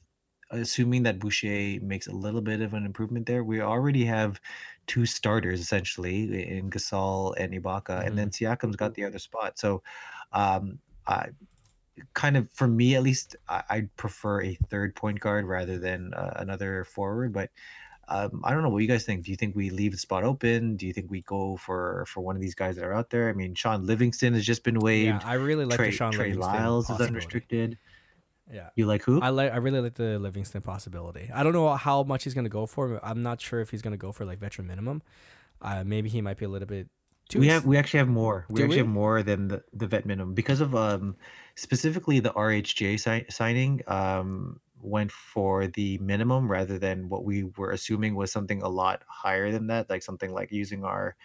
[0.50, 4.40] assuming that Boucher makes a little bit of an improvement there, we already have
[4.86, 8.06] two starters essentially in Gasol and Ibaka, mm-hmm.
[8.06, 8.46] and then mm-hmm.
[8.46, 9.58] Siakam's got the other spot.
[9.58, 9.82] So,
[10.32, 11.30] um, I
[12.14, 16.14] kind of for me at least, I, would prefer a third point guard rather than
[16.14, 17.32] uh, another forward.
[17.32, 17.50] But
[18.08, 19.24] um, I don't know what you guys think.
[19.24, 20.76] Do you think we leave the spot open?
[20.76, 23.28] Do you think we go for for one of these guys that are out there?
[23.28, 25.22] I mean, Shaun Livingston has just been waived.
[25.22, 27.78] Yeah, I really like Trey, the Shaun Trey Livingston Lyles is unrestricted.
[28.52, 28.68] Yeah.
[28.76, 29.20] You like who?
[29.20, 31.30] I like I really like the Livingston possibility.
[31.32, 33.00] I don't know how much he's gonna go for.
[33.02, 35.02] I'm not sure if he's gonna go for like veteran minimum.
[35.60, 36.88] Uh, maybe he might be a little bit.
[37.28, 38.46] Too we have we actually have more.
[38.50, 38.78] We actually we?
[38.78, 41.16] have more than the, the vet minimum because of um
[41.56, 47.70] specifically the RHJ si- signing um went for the minimum rather than what we were
[47.70, 51.16] assuming was something a lot higher than that, like something like using our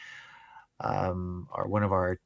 [0.79, 2.19] um our one of our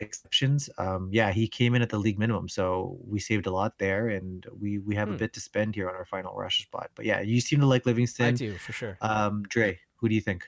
[0.00, 0.68] exceptions.
[0.78, 4.08] Um, yeah, he came in at the league minimum, so we saved a lot there,
[4.08, 5.14] and we we have hmm.
[5.14, 6.90] a bit to spend here on our final rush spot.
[6.94, 8.26] But yeah, you seem to like Livingston.
[8.26, 8.98] I do for sure.
[9.00, 10.46] Um, Dre, who do you think?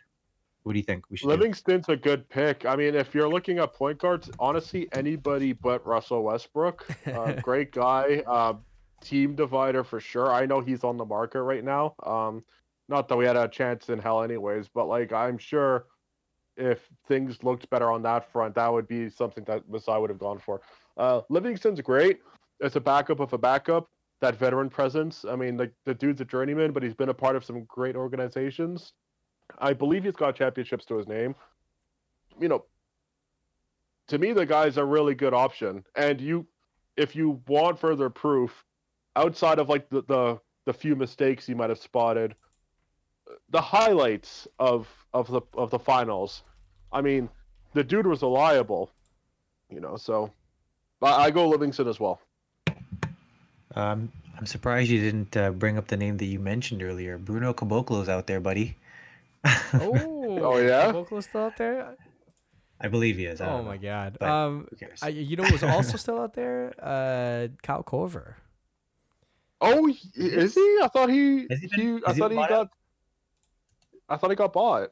[0.69, 1.29] What do you think we should?
[1.29, 1.93] Livingston's do?
[1.93, 2.67] a good pick.
[2.67, 6.87] I mean, if you're looking at point guards, honestly, anybody but Russell Westbrook.
[7.07, 8.23] Uh, great guy.
[8.27, 8.53] Uh,
[9.01, 10.31] team divider for sure.
[10.31, 11.95] I know he's on the market right now.
[12.05, 12.45] Um,
[12.87, 15.87] not that we had a chance in hell, anyways, but like I'm sure
[16.59, 20.19] if things looked better on that front, that would be something that Masai would have
[20.19, 20.61] gone for.
[20.99, 22.21] Uh, Livingston's great.
[22.61, 23.89] It's a backup of a backup.
[24.21, 25.25] That veteran presence.
[25.27, 27.97] I mean, like the dude's a journeyman, but he's been a part of some great
[27.97, 28.93] organizations.
[29.59, 31.35] I believe he's got championships to his name.
[32.41, 32.65] You know,
[34.09, 35.85] to me, the guy's a really good option.
[35.95, 36.47] And you,
[36.97, 38.65] if you want further proof,
[39.17, 42.35] outside of like the the, the few mistakes you might have spotted,
[43.51, 46.43] the highlights of of the of the finals
[46.93, 47.29] I mean,
[47.75, 48.91] the dude was reliable,
[49.71, 49.97] you know.
[49.97, 50.33] So
[51.03, 52.21] I, I go Livingston as well.
[53.75, 57.19] Um, I'm surprised you didn't uh, bring up the name that you mentioned earlier.
[57.19, 58.77] Bruno Caboclo's out there, buddy.
[59.45, 61.97] Oh, oh yeah, Caboclo's still out there.
[62.81, 63.41] I believe he is.
[63.41, 64.23] oh my god.
[64.23, 64.69] Um,
[65.03, 66.75] I, you know who's also still out there?
[66.81, 68.35] Uh, Kyle Korver.
[69.61, 70.79] Oh, is he?
[70.83, 71.41] I thought he.
[71.41, 72.71] he, been, he I thought he got.
[74.09, 74.91] I thought he got bought.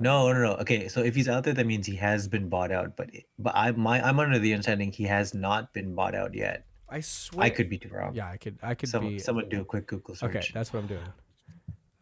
[0.00, 0.52] No, no, no.
[0.54, 2.96] Okay, so if he's out there, that means he has been bought out.
[2.96, 6.64] But but I my I'm under the understanding he has not been bought out yet.
[6.88, 7.46] I swear.
[7.46, 8.14] I could be too wrong.
[8.14, 8.58] Yeah, I could.
[8.62, 9.18] I could someone, be.
[9.18, 10.36] Someone do a quick Google search.
[10.36, 11.04] Okay, that's what I'm doing.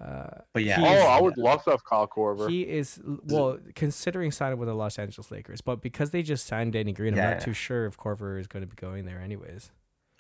[0.03, 0.81] Uh, but yeah.
[0.81, 2.51] Oh, I would love to have Kyle Korver.
[2.51, 6.73] He is well considering signing with the Los Angeles Lakers, but because they just signed
[6.73, 7.25] Danny Green, yeah.
[7.25, 9.71] I'm not too sure if Korver is going to be going there anyways.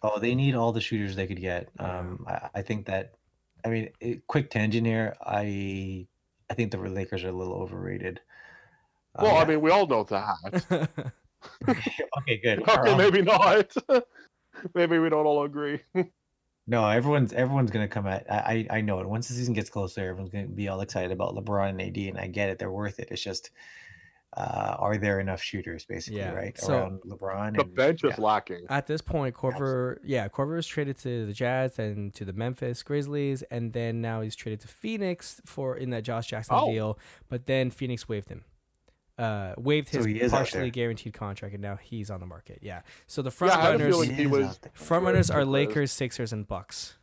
[0.02, 1.68] Oh, they need all the shooters they could get.
[1.78, 3.14] Um, I, I think that.
[3.64, 5.14] I mean, it, quick tangent here.
[5.24, 6.06] I
[6.50, 8.20] I think the Lakers are a little overrated.
[9.20, 11.02] Well, I mean, we all know that.
[11.68, 12.62] okay, good.
[12.68, 13.74] Okay, maybe not.
[14.74, 15.80] maybe we don't all agree.
[16.66, 18.30] No, everyone's everyone's gonna come at.
[18.30, 19.08] I I know it.
[19.08, 22.18] Once the season gets closer, everyone's gonna be all excited about LeBron and AD, and
[22.18, 22.58] I get it.
[22.58, 23.08] They're worth it.
[23.10, 23.50] It's just
[24.34, 26.32] uh, are there enough shooters basically yeah.
[26.32, 27.56] right so around LeBron?
[27.56, 29.34] The and, bench is lacking at this point.
[29.34, 34.00] Korver, yeah, Korver was traded to the Jazz and to the Memphis Grizzlies, and then
[34.00, 36.70] now he's traded to Phoenix for in that Josh Jackson oh.
[36.70, 36.98] deal.
[37.28, 38.44] But then Phoenix waived him,
[39.18, 42.58] uh, waived his so partially guaranteed contract, and now he's on the market.
[42.62, 43.96] Yeah, so the front yeah, runners,
[44.28, 46.96] was, front runners are Lakers, Sixers, and Bucks.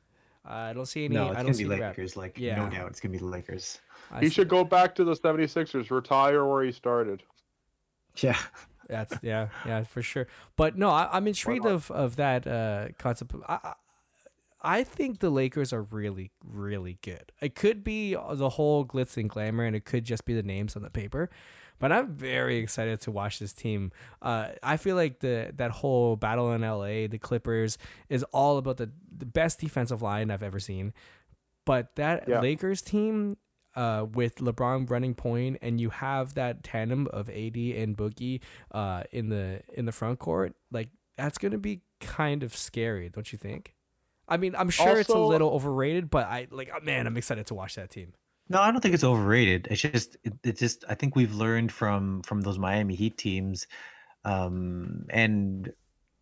[0.48, 1.16] Uh, I don't see any.
[1.16, 2.18] No, it's I don't gonna see be Lakers.
[2.18, 2.56] Like yeah.
[2.56, 3.80] no doubt, it's gonna be the Lakers.
[4.12, 4.34] I he see.
[4.34, 7.22] should go back to the 76ers, retire where he started.
[8.18, 8.38] Yeah.
[8.90, 10.28] That's yeah, yeah, for sure.
[10.56, 13.36] But no, I, am intrigued of of that uh, concept.
[13.48, 13.74] I,
[14.62, 17.32] I think the Lakers are really, really good.
[17.40, 20.76] It could be the whole glitz and glamour, and it could just be the names
[20.76, 21.30] on the paper.
[21.80, 23.92] But I'm very excited to watch this team.
[24.22, 27.78] Uh, I feel like the that whole battle in LA, the Clippers,
[28.10, 30.94] is all about the, the best defensive line I've ever seen.
[31.66, 32.42] But that yeah.
[32.42, 33.38] Lakers team
[33.76, 39.04] uh, with LeBron running point, and you have that tandem of AD and Boogie uh,
[39.12, 43.38] in the in the front court, like that's gonna be kind of scary, don't you
[43.38, 43.76] think?
[44.28, 47.18] I mean, I'm sure also, it's a little overrated, but I like, oh, man, I'm
[47.18, 48.14] excited to watch that team.
[48.50, 49.68] No, I don't think it's overrated.
[49.70, 53.68] It's just, it, it just, I think we've learned from from those Miami Heat teams,
[54.26, 55.72] um, and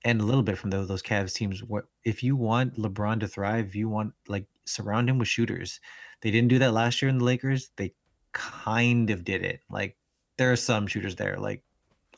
[0.04, 1.64] and a little bit from those those Cavs teams.
[1.64, 3.76] What if you want LeBron to thrive?
[3.76, 5.80] You want like surround him with shooters.
[6.22, 7.72] They didn't do that last year in the Lakers.
[7.78, 7.94] They
[8.34, 9.62] kind of did it.
[9.70, 9.98] Like
[10.38, 11.64] there are some shooters there, like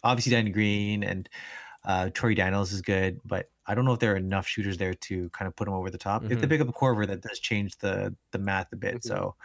[0.04, 1.30] obviously Danny Green and
[1.86, 4.94] uh, Troy Daniels is good, but I don't know if there are enough shooters there
[4.94, 6.24] to kind of put them over the top.
[6.24, 6.32] Mm-hmm.
[6.32, 6.52] If they mm-hmm.
[6.52, 8.96] pick up a Korver, that does change the the math a bit.
[8.96, 9.08] Mm-hmm.
[9.08, 9.36] So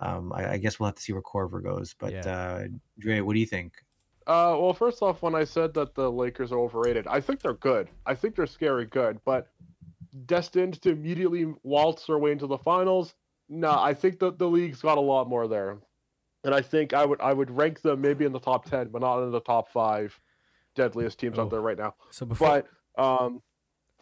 [0.00, 1.94] um, I, I, guess we'll have to see where Korver goes.
[1.98, 2.20] But yeah.
[2.20, 2.64] uh,
[2.98, 3.74] Dre, what do you think?
[4.26, 7.54] Uh, well, first off, when I said that the Lakers are overrated, I think they're
[7.54, 7.88] good.
[8.04, 9.48] I think they're scary good, but
[10.26, 13.14] destined to immediately waltz their way into the finals.
[13.48, 15.78] No, I think that the league's got a lot more there,
[16.44, 19.00] and I think I would I would rank them maybe in the top ten, but
[19.00, 20.18] not in the top five
[20.74, 21.42] deadliest teams oh.
[21.42, 21.94] out there right now.
[22.10, 22.64] So before,
[22.96, 23.40] but um,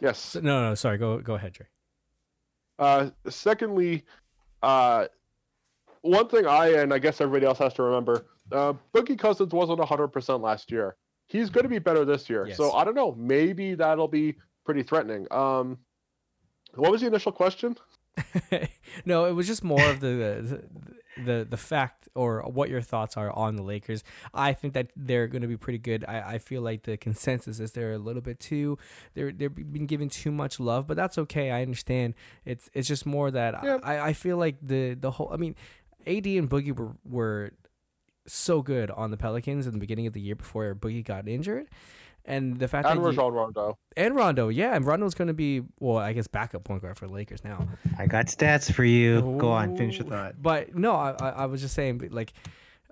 [0.00, 1.66] yes, so, no, no, sorry, go go ahead, Dre.
[2.80, 4.04] Uh, secondly,
[4.62, 5.06] uh,
[6.06, 9.82] one thing I and I guess everybody else has to remember, uh, Boogie Cousins wasn't
[9.84, 10.96] hundred percent last year.
[11.26, 12.46] He's going to be better this year.
[12.46, 12.56] Yes.
[12.56, 13.14] So I don't know.
[13.18, 15.26] Maybe that'll be pretty threatening.
[15.30, 15.78] Um,
[16.74, 17.76] what was the initial question?
[19.04, 20.62] no, it was just more of the,
[21.16, 24.02] the, the the fact or what your thoughts are on the Lakers.
[24.32, 26.04] I think that they're going to be pretty good.
[26.06, 28.78] I, I feel like the consensus is they're a little bit too
[29.14, 31.50] they're they're being given too much love, but that's okay.
[31.50, 32.14] I understand.
[32.44, 33.78] It's it's just more that yeah.
[33.82, 35.30] I I feel like the the whole.
[35.32, 35.54] I mean,
[36.06, 37.52] AD and Boogie were were
[38.26, 41.68] so good on the Pelicans in the beginning of the year before Boogie got injured
[42.26, 45.62] and the fact and that Rajon Rondo and Rondo, yeah, and Rondo's going to be
[45.78, 47.66] well, I guess backup point guard for the Lakers now.
[47.98, 49.18] I got stats for you.
[49.18, 49.38] Ooh.
[49.38, 50.34] Go on, finish your thought.
[50.40, 52.32] But no, I, I was just saying, like,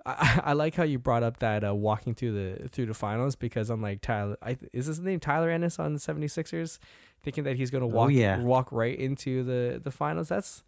[0.05, 3.35] I, I like how you brought up that uh, walking through the through the finals
[3.35, 6.79] because I'm like Tyler, I, is his name Tyler Ennis on the 76ers,
[7.21, 8.39] thinking that he's going to oh, walk oh, yeah.
[8.39, 10.29] walk right into the the finals.
[10.29, 10.63] That's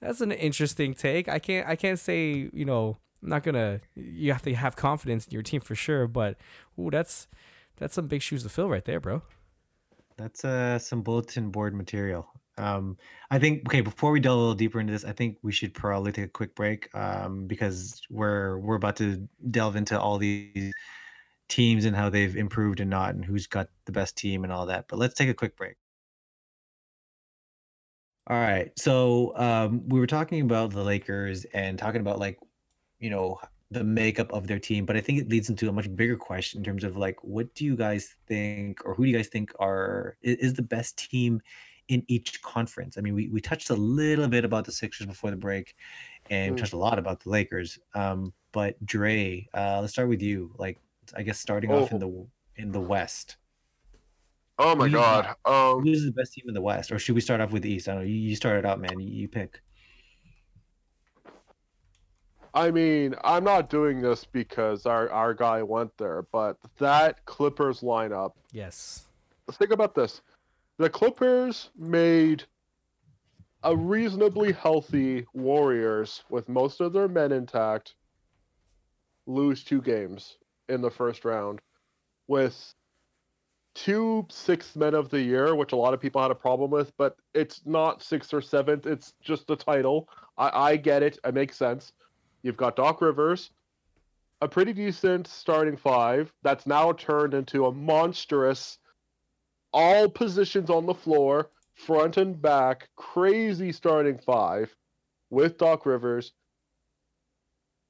[0.00, 1.28] that's an interesting take.
[1.28, 3.80] I can't I can't say you know I'm not gonna.
[3.94, 6.36] You have to have confidence in your team for sure, but
[6.78, 7.28] ooh, that's
[7.76, 9.22] that's some big shoes to fill right there, bro.
[10.16, 12.28] That's uh some bulletin board material.
[12.58, 12.96] Um,
[13.30, 13.82] I think okay.
[13.82, 16.28] Before we delve a little deeper into this, I think we should probably take a
[16.28, 20.72] quick break um, because we're we're about to delve into all these
[21.48, 24.66] teams and how they've improved and not, and who's got the best team and all
[24.66, 24.88] that.
[24.88, 25.76] But let's take a quick break.
[28.28, 28.72] All right.
[28.76, 32.38] So um, we were talking about the Lakers and talking about like,
[32.98, 33.38] you know,
[33.70, 36.60] the makeup of their team, but I think it leads into a much bigger question
[36.60, 39.52] in terms of like, what do you guys think, or who do you guys think
[39.58, 41.40] are is the best team
[41.88, 42.96] in each conference?
[42.96, 45.74] I mean, we we touched a little bit about the Sixers before the break,
[46.30, 46.58] and mm.
[46.58, 47.78] touched a lot about the Lakers.
[47.94, 50.52] Um, but Dre, uh, let's start with you.
[50.58, 50.78] Like,
[51.16, 51.82] I guess starting oh.
[51.82, 53.36] off in the in the West.
[54.58, 55.34] Oh my God!
[55.44, 57.70] Um, who's the best team in the West, or should we start off with the
[57.70, 57.88] East?
[57.88, 58.08] I don't know.
[58.08, 58.98] You, you started out, man.
[58.98, 59.60] You, you pick.
[62.56, 67.80] I mean, I'm not doing this because our, our guy went there, but that Clippers
[67.80, 68.32] lineup.
[68.50, 69.04] Yes.
[69.46, 70.22] Let's think about this.
[70.78, 72.44] The Clippers made
[73.62, 77.94] a reasonably healthy Warriors with most of their men intact
[79.26, 80.38] lose two games
[80.70, 81.60] in the first round
[82.26, 82.74] with
[83.76, 86.92] two sixth men of the year, which a lot of people had a problem with,
[86.96, 88.86] but it's not sixth or seventh.
[88.86, 90.08] It's just the title.
[90.38, 91.18] I, I get it.
[91.24, 91.92] It makes sense.
[92.42, 93.50] You've got Doc Rivers,
[94.40, 98.78] a pretty decent starting five that's now turned into a monstrous,
[99.72, 104.74] all positions on the floor, front and back, crazy starting five
[105.28, 106.32] with Doc Rivers.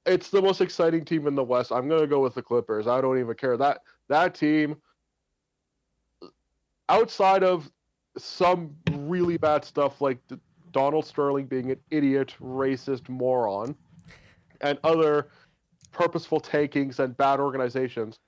[0.04, 1.70] It's the most exciting team in the West.
[1.70, 2.88] I'm gonna go with the Clippers.
[2.88, 4.76] I don't even care that that team.
[6.88, 7.70] Outside of
[8.16, 10.18] some really bad stuff like
[10.72, 13.74] Donald Sterling being an idiot, racist moron,
[14.60, 15.28] and other
[15.92, 18.18] purposeful takings and bad organizations.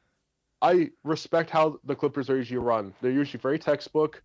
[0.60, 2.94] I respect how the Clippers are usually run.
[3.00, 4.22] They're usually very textbook,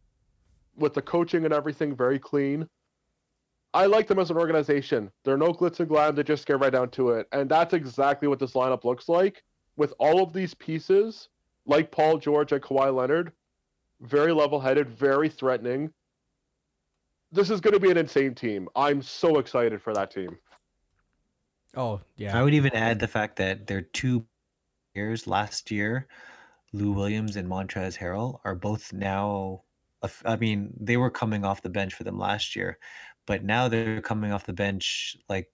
[0.76, 2.67] with the coaching and everything very clean.
[3.74, 5.12] I like them as an organization.
[5.24, 6.15] They're no glitz and glam.
[6.15, 9.43] They just get right down to it, and that's exactly what this lineup looks like.
[9.78, 11.30] With all of these pieces,
[11.65, 13.32] like Paul George and Kawhi Leonard,
[14.04, 15.92] very level-headed, very threatening.
[17.32, 18.70] This is going to be an insane team.
[18.76, 20.38] I'm so excited for that team.
[21.76, 22.38] Oh yeah.
[22.38, 24.26] I would even add the fact that their two
[24.93, 26.08] years last year,
[26.72, 29.64] Lou Williams and Montrezl Harrell, are both now.
[30.26, 32.78] I mean, they were coming off the bench for them last year,
[33.26, 35.49] but now they're coming off the bench like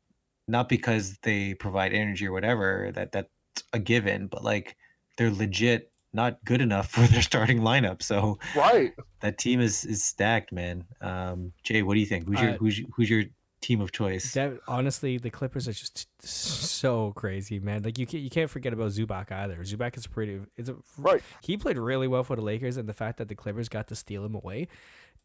[0.47, 3.29] not because they provide energy or whatever that that's
[3.71, 4.75] a given, but like
[5.17, 8.01] they're legit not good enough for their starting lineup.
[8.01, 10.85] So right, that team is is stacked, man.
[11.01, 12.27] Um, Jay, what do you think?
[12.27, 13.23] Who's your uh, who's who's your
[13.61, 14.33] team of choice.
[14.33, 17.83] That, honestly, the Clippers are just so crazy, man.
[17.83, 19.57] Like you can't you can't forget about Zubac either.
[19.57, 20.39] Zubac is pretty.
[20.55, 21.21] It's a, right.
[21.41, 23.95] He played really well for the Lakers, and the fact that the Clippers got to
[23.95, 24.67] steal him away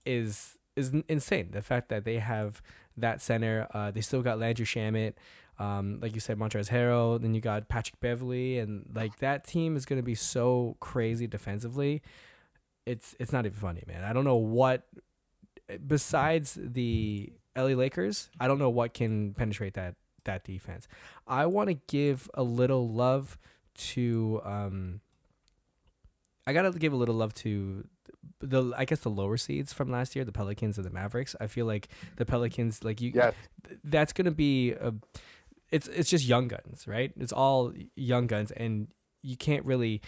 [0.04, 1.50] is is insane.
[1.52, 2.60] The fact that they have
[2.96, 5.14] that center, uh, they still got Landry Shamet.
[5.58, 7.20] Um, like you said, Montrezl Harrell.
[7.20, 11.26] Then you got Patrick Beverley, and like that team is going to be so crazy
[11.26, 12.02] defensively.
[12.86, 14.04] it's it's not even funny, man.
[14.04, 14.86] I don't know what
[15.86, 19.94] besides the LA Lakers, I don't know what can penetrate that
[20.24, 20.88] that defense.
[21.26, 23.38] I want to give a little love
[23.74, 25.00] to um
[26.46, 27.86] I got to give a little love to
[28.40, 31.34] the I guess the lower seeds from last year, the Pelicans and the Mavericks.
[31.40, 33.34] I feel like the Pelicans like you yes.
[33.82, 34.94] that's going to be a
[35.70, 37.12] it's it's just young guns, right?
[37.16, 38.88] It's all young guns and
[39.22, 40.02] you can't really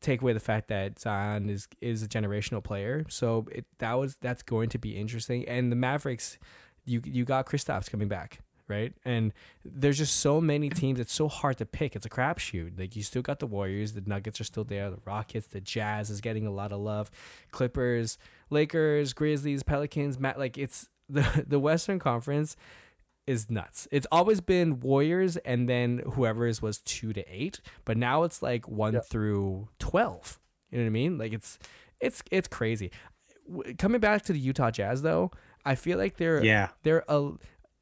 [0.00, 3.04] take away the fact that Zion is is a generational player.
[3.08, 5.46] So it that was that's going to be interesting.
[5.48, 6.38] And the Mavericks,
[6.84, 8.92] you you got Kristaps coming back, right?
[9.04, 9.32] And
[9.64, 11.00] there's just so many teams.
[11.00, 11.96] It's so hard to pick.
[11.96, 12.78] It's a crapshoot.
[12.78, 16.10] Like you still got the Warriors, the Nuggets are still there, the Rockets, the Jazz
[16.10, 17.10] is getting a lot of love,
[17.50, 18.18] Clippers,
[18.50, 20.18] Lakers, Grizzlies, Pelicans.
[20.18, 22.56] Matt, like it's the the Western Conference
[23.28, 23.86] is nuts.
[23.92, 28.66] It's always been Warriors and then whoever's was two to eight, but now it's like
[28.66, 29.00] one yeah.
[29.00, 30.40] through twelve.
[30.70, 31.18] You know what I mean?
[31.18, 31.58] Like it's
[32.00, 32.90] it's it's crazy.
[33.76, 35.30] Coming back to the Utah Jazz though,
[35.64, 37.32] I feel like they're yeah they're a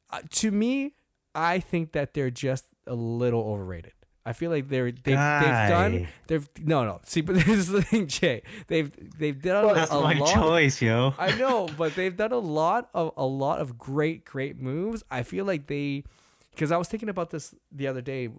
[0.09, 0.95] uh, to me,
[1.33, 3.93] I think that they're just a little overrated.
[4.27, 6.99] I feel like they're they've, they've done they've no no.
[7.05, 8.43] See but this is the thing Jay.
[8.67, 11.13] They've they've done that's a my lot, choice yo.
[11.17, 15.01] I know but they've done a lot of a lot of great great moves.
[15.09, 16.03] I feel like they
[16.51, 18.29] because I was thinking about this the other day.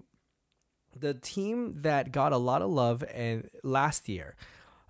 [0.94, 4.36] The team that got a lot of love and last year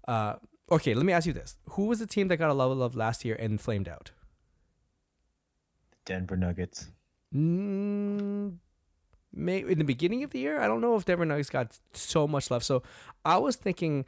[0.09, 0.37] uh
[0.71, 1.57] okay let me ask you this.
[1.71, 4.11] Who was the team that got a lot of love last year and flamed out?
[5.93, 6.89] The Denver Nuggets.
[7.33, 8.57] Mm,
[9.33, 12.27] may in the beginning of the year, I don't know if Denver Nuggets got so
[12.27, 12.65] much left.
[12.65, 12.83] So
[13.25, 14.05] I was thinking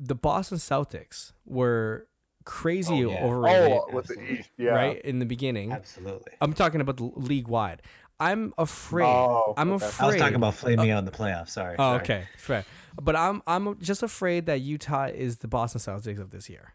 [0.00, 2.06] the Boston Celtics were
[2.44, 3.24] crazy oh, yeah.
[3.24, 3.72] overrated.
[3.72, 4.70] Oh, with the East, yeah.
[4.70, 5.72] Right in the beginning.
[5.72, 6.32] Absolutely.
[6.40, 7.82] I'm talking about the league wide.
[8.20, 9.06] I'm afraid.
[9.06, 9.86] Oh, I'm okay.
[9.86, 10.04] afraid.
[10.04, 11.50] I was talking about flaming uh, out in the playoffs.
[11.50, 11.74] Sorry.
[11.74, 12.00] Oh, sorry.
[12.00, 12.64] okay, fair.
[13.00, 16.74] But I'm I'm just afraid that Utah is the Boston Celtics of this year.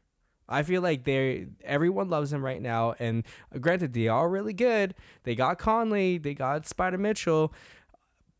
[0.50, 2.96] I feel like they everyone loves him right now.
[3.00, 3.24] And
[3.60, 4.96] granted, they are really good.
[5.24, 7.54] They got Conley, they got Spider Mitchell,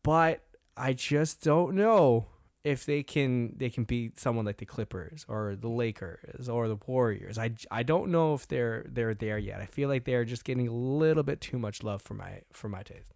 [0.02, 0.42] but
[0.76, 2.26] I just don't know
[2.62, 6.78] if they can they can beat someone like the Clippers or the Lakers or the
[6.86, 7.38] Warriors.
[7.38, 9.60] I, I don't know if they're they're there yet.
[9.60, 12.68] I feel like they're just getting a little bit too much love for my for
[12.68, 13.12] my taste.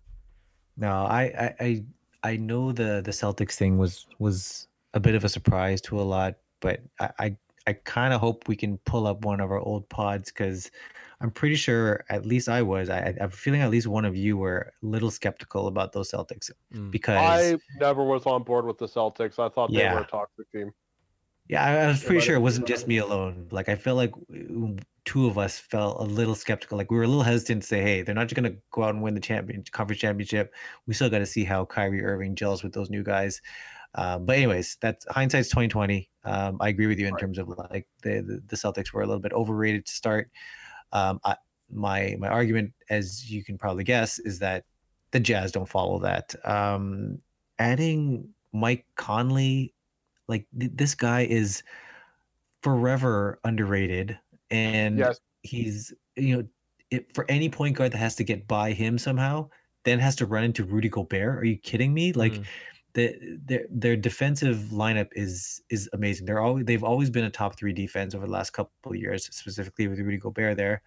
[0.76, 1.84] No, I I
[2.22, 6.02] I know the the Celtics thing was was a bit of a surprise to a
[6.02, 7.36] lot, but I, I
[7.66, 10.70] I kind of hope we can pull up one of our old pods because
[11.20, 12.90] I'm pretty sure, at least I was.
[12.90, 15.92] I, I have a feeling at least one of you were a little skeptical about
[15.92, 16.90] those Celtics mm.
[16.90, 19.38] because I never was on board with the Celtics.
[19.38, 19.90] I thought yeah.
[19.90, 20.72] they were a toxic team.
[21.48, 23.48] Yeah, I, I was pretty sure it wasn't just me alone.
[23.50, 24.12] Like I felt like
[25.04, 26.78] two of us felt a little skeptical.
[26.78, 28.82] Like we were a little hesitant to say, "Hey, they're not just going to go
[28.82, 30.54] out and win the champion conference championship.
[30.86, 33.40] We still got to see how Kyrie Irving gels with those new guys."
[33.94, 36.10] Um, but anyways, that's hindsight's twenty twenty.
[36.24, 37.20] Um, I agree with you in right.
[37.20, 40.30] terms of like the, the, the Celtics were a little bit overrated to start.
[40.92, 41.36] Um, I,
[41.70, 44.64] my my argument, as you can probably guess, is that
[45.12, 46.34] the Jazz don't follow that.
[46.44, 47.18] Um,
[47.58, 49.74] adding Mike Conley,
[50.28, 51.62] like th- this guy is
[52.62, 54.18] forever underrated,
[54.50, 55.20] and yes.
[55.42, 56.44] he's you know
[56.90, 59.48] it, for any point guard that has to get by him somehow,
[59.84, 61.38] then has to run into Rudy Gobert.
[61.38, 62.12] Are you kidding me?
[62.12, 62.32] Like.
[62.32, 62.44] Mm
[62.94, 66.26] the, their their defensive lineup is is amazing.
[66.26, 69.26] They're always they've always been a top three defense over the last couple of years,
[69.26, 70.82] specifically with Rudy Gobert there.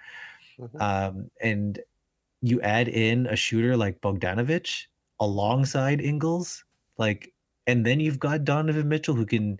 [0.59, 0.81] Mm-hmm.
[0.81, 1.79] Um, and
[2.41, 4.85] you add in a shooter like Bogdanovich
[5.19, 6.63] alongside Ingles,
[6.97, 7.33] like,
[7.65, 9.59] and then you've got Donovan Mitchell who can,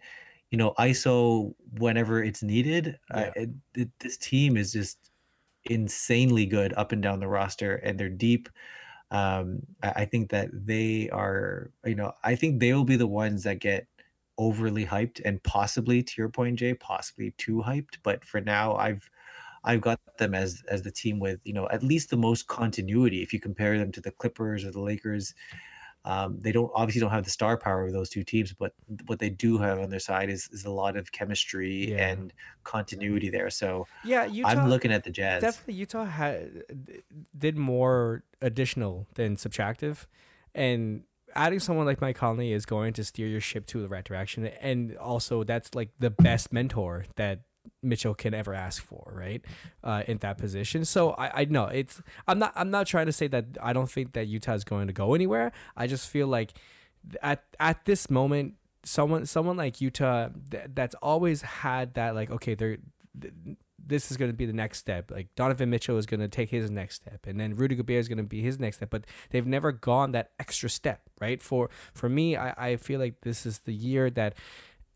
[0.52, 2.98] you know, ISO whenever it's needed.
[3.14, 3.32] Yeah.
[3.36, 3.46] Uh,
[3.76, 5.12] it, this team is just
[5.66, 8.48] insanely good up and down the roster, and they're deep
[9.12, 13.44] um, I, think that they are, you know, I think they will be the ones
[13.44, 13.88] that get
[14.38, 17.98] overly hyped and possibly, to your point, Jay, possibly too hyped.
[18.04, 19.10] But for now, I've
[19.64, 23.22] I've got them as as the team with you know at least the most continuity.
[23.22, 25.34] If you compare them to the Clippers or the Lakers,
[26.08, 28.74] um, they don't obviously don't have the star power of those two teams, but
[29.08, 32.08] what they do have on their side is, is a lot of chemistry yeah.
[32.08, 32.32] and
[32.64, 33.50] continuity there.
[33.50, 35.42] So yeah, Utah, I'm looking at the Jazz.
[35.42, 36.64] Definitely, Utah had
[37.38, 40.06] did more additional than subtractive,
[40.56, 41.04] and
[41.36, 44.48] adding someone like Mike Conley is going to steer your ship to the right direction.
[44.62, 47.42] And also, that's like the best mentor that
[47.82, 49.44] Mitchell can ever ask for, right?
[49.84, 50.86] Uh, in that position.
[50.86, 53.90] So I, I know it's I'm not I'm not trying to say that I don't
[53.90, 55.52] think that Utah is going to go anywhere.
[55.76, 56.54] I just feel like
[57.22, 62.56] at at this moment, someone someone like Utah th- that's always had that like okay
[62.56, 62.78] they're
[63.20, 63.34] th-
[63.88, 65.10] this is going to be the next step.
[65.10, 68.08] Like Donovan Mitchell is going to take his next step, and then Rudy Gobert is
[68.08, 68.90] going to be his next step.
[68.90, 71.42] But they've never gone that extra step, right?
[71.42, 74.36] For for me, I, I feel like this is the year that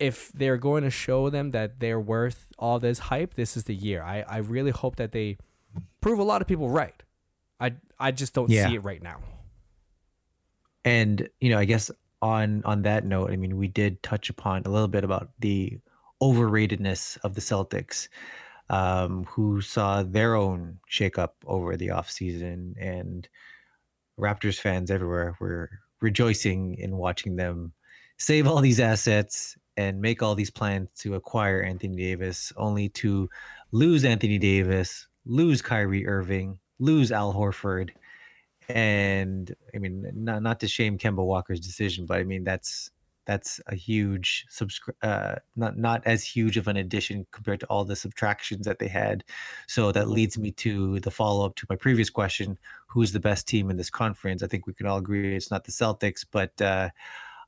[0.02, 3.76] if they're going to show them that they're worth all this hype, this is the
[3.76, 4.02] year.
[4.02, 5.38] I, I really hope that they
[6.02, 7.02] prove a lot of people right.
[7.60, 8.68] I I just don't yeah.
[8.68, 9.20] see it right now.
[10.84, 11.92] And you know, I guess
[12.24, 15.78] on on that note, I mean, we did touch upon a little bit about the
[16.20, 18.08] overratedness of the Celtics,
[18.72, 23.30] um, who saw their own shakeup over the offseason and
[24.20, 25.70] Raptors fans everywhere were
[26.02, 27.74] rejoicing in watching them
[28.18, 33.30] save all these assets and make all these plans to acquire Anthony Davis, only to
[33.72, 37.92] lose Anthony Davis, lose Kyrie Irving, lose Al Horford,
[38.70, 42.92] and I mean, not not to shame Kemba Walker's decision, but I mean that's
[43.26, 47.86] that's a huge subscri- uh, not not as huge of an addition compared to all
[47.86, 49.24] the subtractions that they had.
[49.68, 52.58] So that leads me to the follow up to my previous question:
[52.88, 54.44] Who's the best team in this conference?
[54.44, 56.90] I think we can all agree it's not the Celtics, but uh,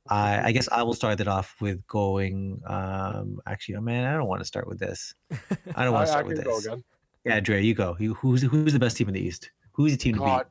[0.08, 2.60] I, I, guess I will start it off with going.
[2.66, 5.14] Um, actually, oh man, I don't want to start with this.
[5.74, 6.68] I don't want to start with this.
[7.24, 7.96] Yeah, Dre, you go.
[7.98, 9.50] You, who's who's the best team in the East?
[9.72, 10.50] Who's the team God, to beat?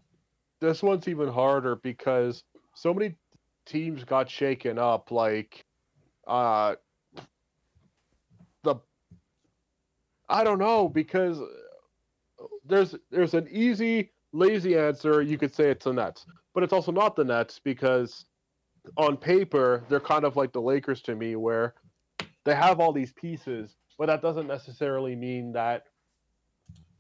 [0.68, 2.44] This one's even harder because
[2.74, 3.16] so many
[3.66, 5.12] teams got shaken up.
[5.12, 5.66] Like,
[6.26, 6.76] uh,
[8.64, 8.76] the
[10.30, 11.40] I don't know because
[12.66, 15.22] there's there's an easy lazy answer.
[15.22, 16.26] You could say it's the Nets,
[16.56, 18.26] but it's also not the Nets because
[18.98, 21.74] on paper, they're kind of like the Lakers to me, where
[22.44, 25.86] they have all these pieces, but that doesn't necessarily mean that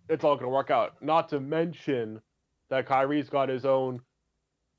[0.09, 1.01] it's all going to work out.
[1.01, 2.21] Not to mention
[2.69, 4.01] that Kyrie's got his own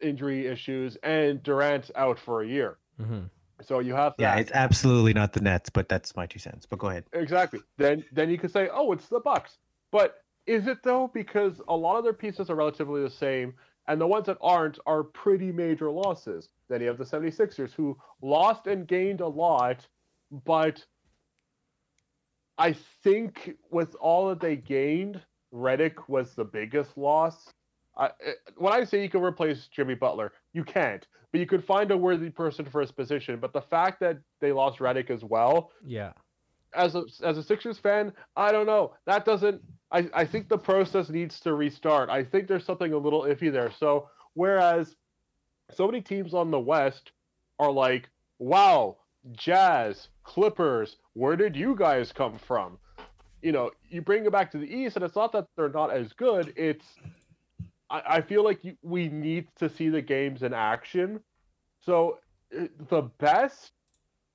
[0.01, 2.79] injury issues and Durant's out for a year.
[3.01, 3.25] Mm-hmm.
[3.63, 4.23] So you have that.
[4.23, 6.67] Yeah, it's absolutely not the Nets, but that's my two cents.
[6.67, 7.05] But go ahead.
[7.13, 7.61] Exactly.
[7.79, 9.59] Then then you could say, oh, it's the Bucks.
[9.93, 11.11] But is it though?
[11.15, 13.55] Because a lot of their pieces are relatively the same.
[13.87, 16.49] And the ones that aren't are pretty major losses.
[16.69, 19.87] Then you have the 76ers who lost and gained a lot,
[20.45, 20.85] but
[22.57, 25.21] I think with all that they gained,
[25.53, 27.53] Redick was the biggest loss.
[27.97, 31.65] I, eh, when I say you can replace Jimmy Butler, you can't, but you could
[31.65, 33.39] find a worthy person for his position.
[33.39, 36.13] But the fact that they lost Redick as well, yeah.
[36.75, 38.95] As a as a Sixers fan, I don't know.
[39.07, 39.63] That doesn't
[39.93, 42.11] I, I think the process needs to restart.
[42.11, 43.71] I think there's something a little iffy there.
[43.79, 44.97] So whereas
[45.71, 47.13] so many teams on the West
[47.59, 48.09] are like,
[48.39, 48.97] wow,
[49.33, 52.79] Jazz, Clippers, where did you guys come from?
[53.41, 55.93] You know, you bring it back to the East, and it's not that they're not
[55.93, 56.53] as good.
[56.57, 56.87] It's
[57.91, 61.21] I, I feel like we need to see the games in action.
[61.81, 62.19] So
[62.59, 63.73] uh, the best,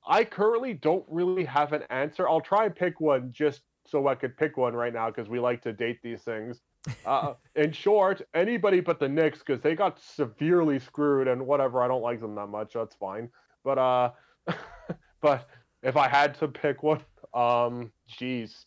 [0.09, 2.27] I currently don't really have an answer.
[2.27, 5.39] I'll try and pick one just so I could pick one right now because we
[5.39, 6.61] like to date these things.
[7.05, 11.83] Uh, in short, anybody but the Knicks because they got severely screwed and whatever.
[11.83, 12.73] I don't like them that much.
[12.73, 13.29] That's fine.
[13.63, 14.11] But uh,
[15.21, 15.47] but
[15.83, 17.01] if I had to pick one,
[17.35, 18.65] um, jeez,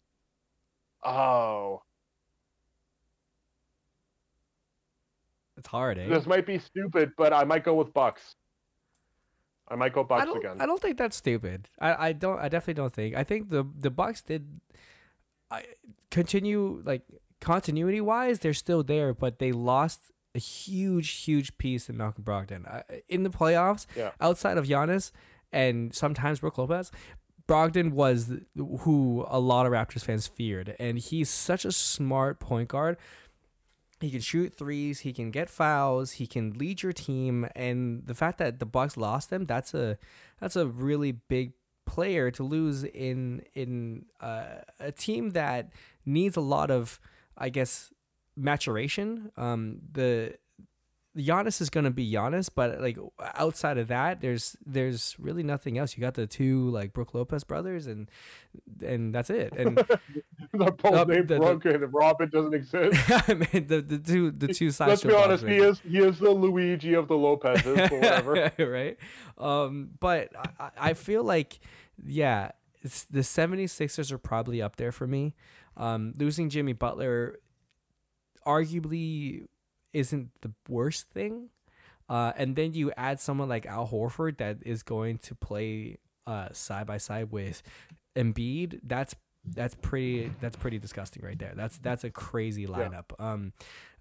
[1.05, 1.83] oh,
[5.57, 5.99] it's hard.
[5.99, 6.09] Eh?
[6.09, 8.37] This might be stupid, but I might go with Bucks.
[9.69, 10.61] I might go Bucks I again.
[10.61, 11.69] I don't think that's stupid.
[11.81, 12.39] I, I don't.
[12.39, 13.17] I definitely don't think.
[13.17, 14.61] I think the the Bucks did
[15.51, 15.65] I
[16.11, 17.03] continue like
[17.41, 22.65] continuity wise, they're still there, but they lost a huge, huge piece in Malcolm Brogdon
[22.73, 23.87] uh, in the playoffs.
[23.95, 24.13] Yeah.
[24.21, 25.11] Outside of Giannis
[25.53, 26.91] and sometimes Brook Lopez,
[27.47, 32.69] Brogdon was who a lot of Raptors fans feared, and he's such a smart point
[32.69, 32.97] guard.
[34.03, 38.15] He can shoot threes, he can get fouls, he can lead your team, and the
[38.15, 39.97] fact that the Bucks lost them, that's a
[40.41, 41.53] that's a really big
[41.87, 45.73] player to lose in in uh, a team that
[46.05, 47.01] needs a lot of,
[47.39, 47.93] I guess,
[48.37, 49.31] maturation.
[49.37, 50.35] Um, the
[51.17, 52.99] Giannis is gonna be Giannis, but like
[53.35, 55.97] outside of that, there's there's really nothing else.
[55.97, 58.11] You got the two like Brook Lopez brothers, and
[58.85, 59.53] and that's it.
[59.53, 59.77] And
[60.53, 62.99] they're both uh, named the, Brook, the, and Robin doesn't exist.
[63.29, 64.89] I mean, the the two the two sides.
[64.89, 65.45] Let's be honest.
[65.45, 68.53] He is he is the Luigi of the Lopez's, or whatever.
[68.59, 68.97] right.
[69.37, 71.61] Um, but I, I feel like
[72.03, 72.53] yeah,
[72.83, 75.35] the 76ers are probably up there for me.
[75.77, 77.39] Um, losing Jimmy Butler
[78.47, 79.47] arguably
[79.93, 81.49] isn't the worst thing.
[82.09, 86.49] Uh, and then you add someone like Al Horford that is going to play uh,
[86.53, 87.63] side by side with
[88.17, 88.81] Embiid.
[88.83, 89.15] That's
[89.45, 91.53] that's pretty that's pretty disgusting right there.
[91.57, 93.13] That's that's a crazy lineup.
[93.19, 93.33] Yeah.
[93.33, 93.53] Um,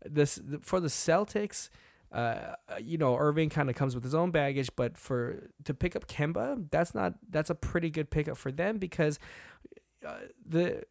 [0.03, 1.69] this for the Celtics
[2.11, 5.95] uh, you know, Irving kind of comes with his own baggage, but for to pick
[5.95, 9.17] up Kemba, that's not that's a pretty good pickup for them because
[10.05, 10.83] uh, the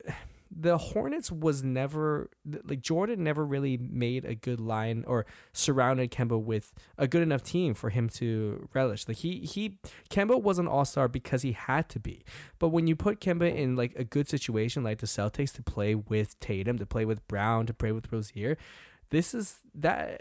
[0.51, 2.29] the Hornets was never
[2.65, 7.43] like Jordan never really made a good line or surrounded Kemba with a good enough
[7.43, 9.07] team for him to relish.
[9.07, 9.79] Like he he
[10.11, 12.25] Kemba was an all star because he had to be.
[12.59, 15.95] But when you put Kemba in like a good situation like the Celtics to play
[15.95, 18.57] with Tatum, to play with Brown, to play with Rozier,
[19.11, 20.21] this is that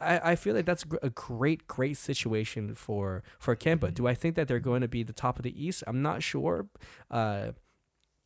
[0.00, 3.92] I, I feel like that's a great, great situation for for Kemba.
[3.92, 5.84] Do I think that they're going to be the top of the East?
[5.86, 6.66] I'm not sure.
[7.10, 7.52] Uh,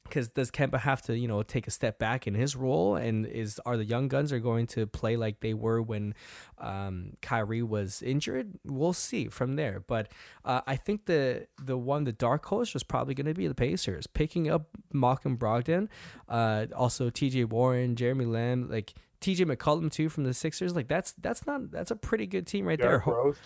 [0.05, 3.27] because does Kemba have to you know take a step back in his role and
[3.27, 6.15] is are the young guns are going to play like they were when
[6.59, 10.11] um, Kyrie was injured we'll see from there but
[10.45, 13.55] uh, I think the the one the dark horse was probably going to be the
[13.55, 15.89] Pacers picking up Malcolm Brogdon
[16.29, 20.75] uh, also TJ Warren Jeremy Lamb like TJ McConnell too from the Sixers.
[20.75, 23.15] Like that's that's not that's a pretty good team right Derrick there.
[23.15, 23.37] Rose.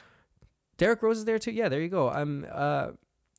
[0.77, 1.53] Derrick Rose is there too.
[1.53, 2.09] Yeah, there you go.
[2.09, 2.89] I'm uh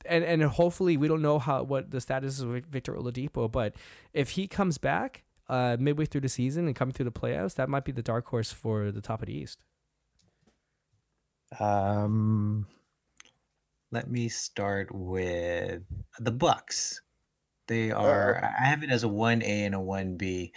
[0.08, 3.76] and and hopefully we don't know how what the status is of Victor Oladipo, but
[4.14, 7.70] if he comes back uh midway through the season and coming through the playoffs, that
[7.70, 9.64] might be the dark horse for the top of the East.
[11.60, 12.68] Um
[13.91, 15.82] let me start with
[16.20, 17.01] the Bucks.
[17.68, 20.51] They are uh, I have it as a 1A and a 1B.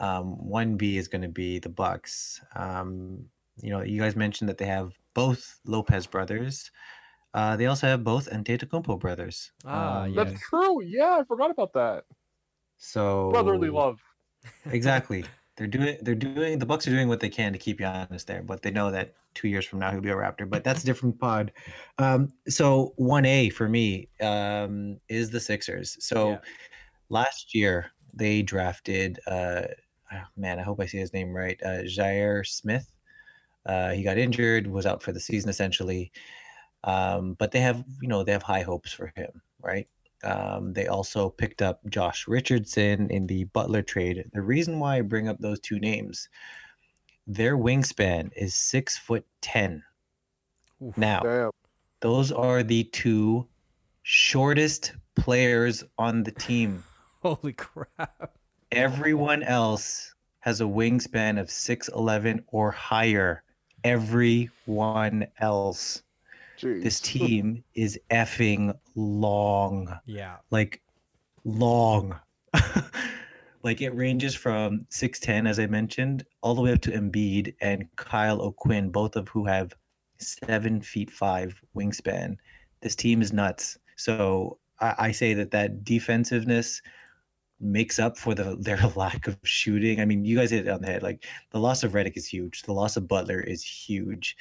[0.00, 2.40] Um, one B is going to be the Bucks.
[2.56, 3.24] Um,
[3.62, 6.70] you know, you guys mentioned that they have both Lopez brothers.
[7.34, 9.52] Uh, they also have both Antetokounmpo brothers.
[9.66, 10.28] Ah, um, yes.
[10.28, 10.82] that's true.
[10.84, 12.04] Yeah, I forgot about that.
[12.78, 14.00] So brotherly love.
[14.70, 15.24] exactly.
[15.56, 15.98] They're doing.
[16.02, 16.58] They're doing.
[16.58, 19.14] The Bucks are doing what they can to keep Giannis there, but they know that
[19.34, 20.50] two years from now he'll be a Raptor.
[20.50, 21.52] But that's a different pod.
[21.98, 25.96] Um, so one A for me um, is the Sixers.
[26.00, 26.38] So yeah.
[27.08, 29.62] last year they drafted uh,
[30.12, 31.60] oh, man, I hope I say his name right.
[31.64, 32.90] Uh, Zhaire Smith.
[33.66, 36.12] Uh, he got injured, was out for the season essentially.
[36.84, 39.88] Um, but they have, you know, they have high hopes for him, right?
[40.22, 44.24] Um, they also picked up Josh Richardson in the Butler trade.
[44.32, 46.28] The reason why I bring up those two names,
[47.26, 49.82] their wingspan is six foot ten.
[50.82, 51.50] Oof, now, damn.
[52.00, 53.46] those are the two
[54.02, 56.84] shortest players on the team.
[57.22, 58.32] Holy crap!
[58.72, 60.14] Everyone else
[60.44, 63.42] has a wingspan of 6'11 or higher.
[63.82, 66.02] Everyone else.
[66.64, 66.82] Jeez.
[66.82, 69.94] This team is effing long.
[70.06, 70.36] Yeah.
[70.50, 70.80] Like
[71.44, 72.18] long.
[73.62, 77.86] like it ranges from 6'10, as I mentioned, all the way up to Embiid and
[77.96, 79.74] Kyle O'Quinn, both of who have
[80.18, 82.36] seven feet five wingspan.
[82.80, 83.78] This team is nuts.
[83.96, 86.80] So I, I say that that defensiveness
[87.60, 90.00] makes up for the their lack of shooting.
[90.00, 91.02] I mean, you guys hit it on the head.
[91.02, 92.62] Like the loss of Redick is huge.
[92.62, 94.36] The loss of Butler is huge.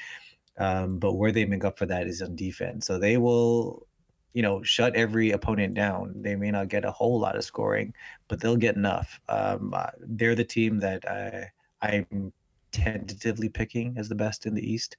[0.58, 2.86] Um, but where they make up for that is on defense.
[2.86, 3.88] So they will,
[4.34, 6.14] you know, shut every opponent down.
[6.16, 7.94] They may not get a whole lot of scoring,
[8.28, 9.20] but they'll get enough.
[9.30, 11.52] Um, uh, they're the team that I
[11.82, 12.32] I'm
[12.72, 14.98] tentatively picking as the best in the East.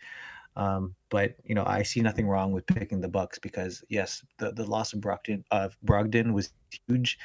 [0.56, 4.52] Um, but you know, I see nothing wrong with picking the Bucks because yes, the,
[4.52, 6.50] the loss of Brogdon of Brogdon was
[6.86, 7.18] huge.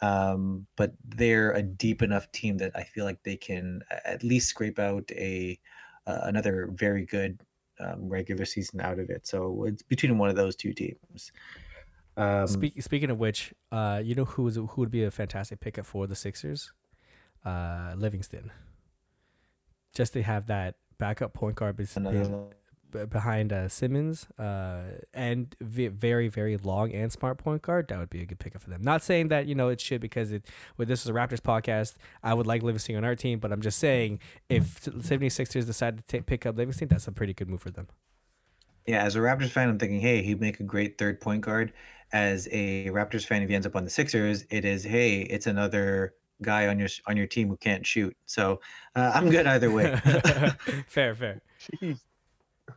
[0.00, 4.48] Um, but they're a deep enough team that I feel like they can at least
[4.48, 5.58] scrape out a
[6.06, 7.40] uh, another very good
[7.80, 9.26] um, regular season out of it.
[9.26, 11.32] So it's between one of those two teams.
[12.16, 15.84] Um, Speak, speaking of which, uh, you know who who would be a fantastic pickup
[15.84, 16.72] for the Sixers?
[17.44, 18.52] Uh, Livingston.
[19.94, 21.76] Just to have that backup point guard
[23.10, 24.82] behind uh, Simmons uh,
[25.12, 28.62] and v- very very long and smart point guard, that would be a good pickup
[28.62, 28.82] for them.
[28.82, 31.96] Not saying that you know it should because it with this is a Raptors podcast.
[32.22, 36.04] I would like Livingston on our team, but I'm just saying if 76ers decide to
[36.04, 37.88] take, pick up Livingston, that's a pretty good move for them.
[38.86, 41.72] Yeah, as a Raptors fan, I'm thinking, hey, he'd make a great third point guard.
[42.12, 45.46] As a Raptors fan, if he ends up on the Sixers, it is, hey, it's
[45.46, 48.14] another guy on your on your team who can't shoot.
[48.26, 48.60] So
[48.94, 49.96] uh, I'm good either way.
[50.86, 51.40] fair, fair.
[51.80, 52.00] Jeez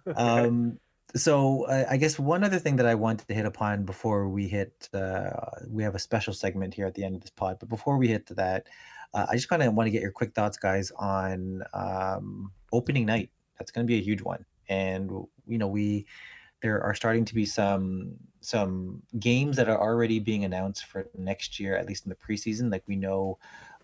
[0.16, 0.80] um,
[1.16, 4.47] so uh, I guess one other thing that I wanted to hit upon before we
[4.47, 5.30] hit, uh,
[5.68, 8.08] we have a special segment here at the end of this pod, but before we
[8.08, 8.68] hit to that,
[9.14, 13.05] uh, I just kind of want to get your quick thoughts, guys, on um, opening
[13.05, 13.30] night.
[13.58, 15.10] That's going to be a huge one, and
[15.47, 16.05] you know we
[16.62, 21.60] there are starting to be some some games that are already being announced for next
[21.60, 22.72] year, at least in the preseason.
[22.72, 23.39] Like we know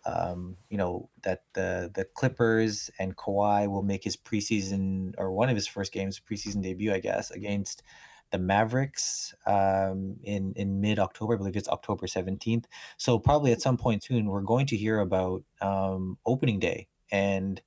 [0.05, 5.49] um, you know that the the Clippers and Kawhi will make his preseason or one
[5.49, 7.83] of his first games preseason debut, I guess, against
[8.31, 11.35] the Mavericks um, in in mid October.
[11.35, 12.67] I believe it's October seventeenth.
[12.97, 17.61] So probably at some point soon, we're going to hear about um, opening day and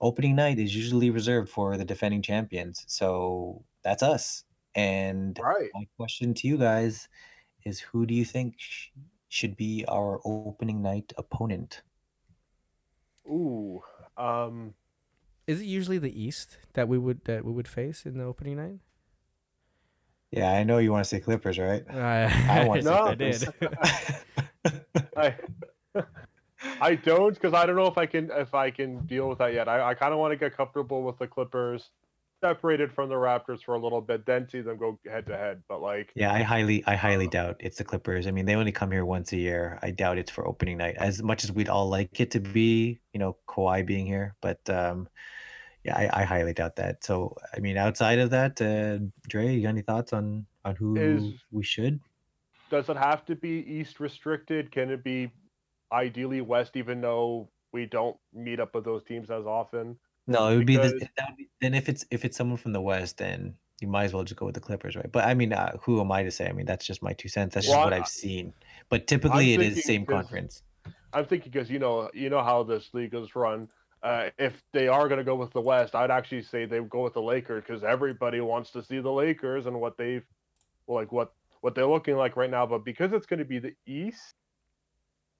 [0.00, 2.84] opening night is usually reserved for the defending champions.
[2.88, 4.44] So that's us.
[4.74, 5.70] And right.
[5.74, 7.08] my question to you guys
[7.64, 8.56] is, who do you think
[9.32, 11.80] should be our opening night opponent?
[13.26, 13.82] Ooh,
[14.18, 14.74] um,
[15.46, 18.56] is it usually the East that we would that we would face in the opening
[18.56, 18.80] night?
[20.32, 21.82] Yeah, I know you want to say Clippers, right?
[21.88, 24.20] Uh, I want to no, say Clippers.
[25.16, 25.34] I,
[26.80, 29.54] I don't because I don't know if I can if I can deal with that
[29.54, 29.66] yet.
[29.66, 31.88] I, I kind of want to get comfortable with the Clippers
[32.42, 35.62] separated from the Raptors for a little bit, then see them go head to head.
[35.68, 38.26] But like, yeah, I highly, I highly doubt it's the Clippers.
[38.26, 39.78] I mean, they only come here once a year.
[39.82, 40.96] I doubt it's for opening night.
[40.98, 44.68] As much as we'd all like it to be, you know, Kawhi being here, but
[44.68, 45.08] um,
[45.84, 47.04] yeah, I, I highly doubt that.
[47.04, 50.96] So, I mean, outside of that, uh, Dre, you got any thoughts on on who
[50.96, 52.00] Is, we should?
[52.70, 54.70] Does it have to be East restricted?
[54.70, 55.30] Can it be
[55.92, 59.96] ideally West, even though we don't meet up with those teams as often?
[60.26, 60.92] No, it would because...
[60.92, 63.54] be the, that would be, then if it's if it's someone from the West, then
[63.80, 65.10] you might as well just go with the Clippers, right?
[65.10, 66.46] But I mean, uh, who am I to say?
[66.48, 67.54] I mean, that's just my two cents.
[67.54, 68.52] That's well, just what I've seen.
[68.88, 70.62] But typically, I'm it is same conference.
[71.12, 73.68] I'm thinking because you know you know how this league is run.
[74.02, 76.90] Uh, if they are going to go with the West, I'd actually say they would
[76.90, 80.24] go with the Lakers because everybody wants to see the Lakers and what they've
[80.88, 82.66] like what what they're looking like right now.
[82.66, 84.34] But because it's going to be the East,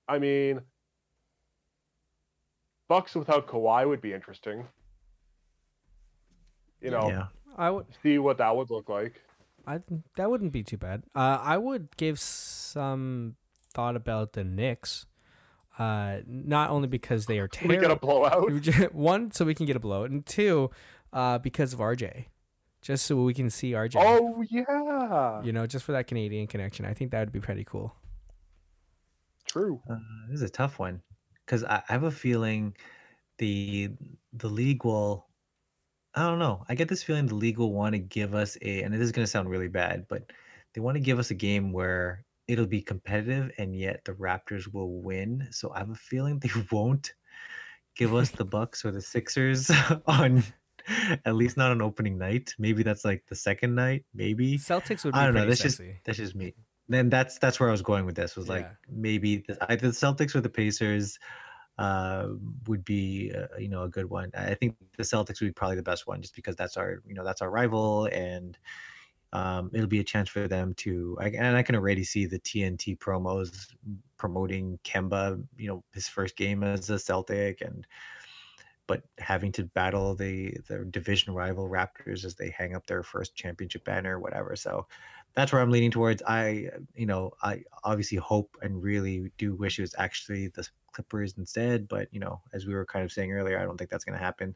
[0.08, 0.60] I mean,
[2.92, 4.68] Bucks without Kawhi would be interesting.
[6.82, 7.26] You know, yeah.
[7.56, 9.14] I would see what that would look like.
[9.66, 9.80] I
[10.16, 11.02] that wouldn't be too bad.
[11.14, 13.36] Uh, I would give some
[13.72, 15.06] thought about the Knicks.
[15.78, 17.76] Uh, not only because they are terrible.
[17.76, 18.92] We get a blowout.
[18.92, 20.70] One, so we can get a blowout, and two,
[21.14, 22.26] uh, because of RJ,
[22.82, 23.94] just so we can see RJ.
[23.96, 25.42] Oh yeah.
[25.42, 27.96] You know, just for that Canadian connection, I think that would be pretty cool.
[29.46, 29.80] True.
[29.88, 29.96] Uh,
[30.28, 31.00] this is a tough one
[31.52, 32.74] because I, I have a feeling
[33.38, 33.90] the
[34.32, 35.26] the league will.
[36.14, 36.64] I don't know.
[36.68, 39.12] I get this feeling the league will want to give us a, and this is
[39.12, 40.30] going to sound really bad, but
[40.74, 44.70] they want to give us a game where it'll be competitive and yet the Raptors
[44.70, 45.48] will win.
[45.50, 47.14] So I have a feeling they won't
[47.96, 49.70] give us the Bucks or the Sixers
[50.06, 50.42] on
[51.24, 52.54] at least not on opening night.
[52.58, 54.04] Maybe that's like the second night.
[54.14, 55.14] Maybe Celtics would.
[55.14, 55.46] I don't know.
[55.46, 55.92] That's sexy.
[55.92, 56.54] just that's just me
[56.88, 58.36] then that's that's where I was going with this.
[58.36, 58.74] Was like yeah.
[58.90, 61.18] maybe the, either the Celtics or the Pacers
[61.78, 62.28] uh,
[62.66, 64.30] would be uh, you know a good one.
[64.36, 67.14] I think the Celtics would be probably the best one, just because that's our you
[67.14, 68.58] know that's our rival, and
[69.32, 71.16] um, it'll be a chance for them to.
[71.20, 73.68] I, and I can already see the TNT promos
[74.18, 77.86] promoting Kemba, you know, his first game as a Celtic, and
[78.86, 83.34] but having to battle the the division rival Raptors as they hang up their first
[83.34, 84.54] championship banner, whatever.
[84.56, 84.86] So
[85.34, 86.22] that's where I'm leaning towards.
[86.26, 91.34] I, you know, I obviously hope and really do wish it was actually the Clippers
[91.38, 94.04] instead, but you know, as we were kind of saying earlier, I don't think that's
[94.04, 94.54] going to happen.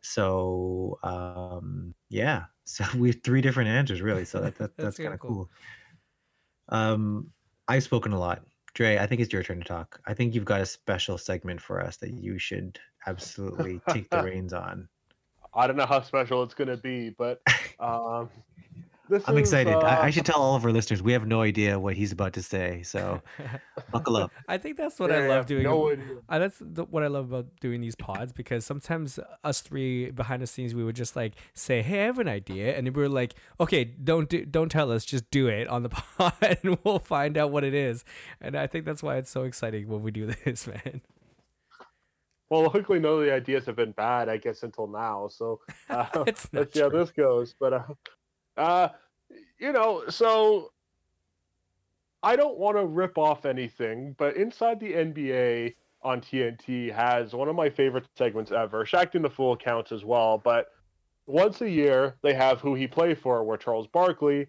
[0.00, 4.24] So, um, yeah, so we have three different answers really.
[4.24, 5.34] So that, that that's, that's kind of cool.
[5.34, 5.50] cool.
[6.68, 7.30] Um,
[7.68, 8.42] I've spoken a lot.
[8.74, 10.00] Dre, I think it's your turn to talk.
[10.06, 14.22] I think you've got a special segment for us that you should absolutely take the
[14.22, 14.88] reins on.
[15.54, 17.42] I don't know how special it's going to be, but
[17.78, 18.30] um,
[19.08, 19.74] this I'm is, excited.
[19.74, 19.80] Uh...
[19.80, 22.32] I, I, should tell all of our listeners we have no idea what he's about
[22.34, 23.20] to say, so
[23.92, 24.30] buckle up.
[24.48, 25.64] I think that's what yeah, I love doing.
[25.64, 25.96] No
[26.28, 30.42] I, that's the, what I love about doing these pods because sometimes us three behind
[30.42, 33.08] the scenes we would just like say, "Hey, I have an idea," and we were
[33.08, 35.88] like, "Okay, don't do, don't tell us, just do it on the
[36.18, 38.04] pod, and we'll find out what it is."
[38.40, 41.02] And I think that's why it's so exciting when we do this, man.
[42.50, 45.28] Well, luckily, none of the ideas have been bad, I guess, until now.
[45.28, 47.54] So uh, let's see how this goes.
[47.58, 47.82] But uh,
[48.56, 48.88] uh,
[49.58, 50.72] you know, so
[52.22, 57.48] I don't want to rip off anything, but inside the NBA on TNT has one
[57.48, 58.84] of my favorite segments ever.
[58.84, 60.68] Shaqtin' the Fool counts as well, but
[61.26, 64.46] once a year they have who he played for, where Charles Barkley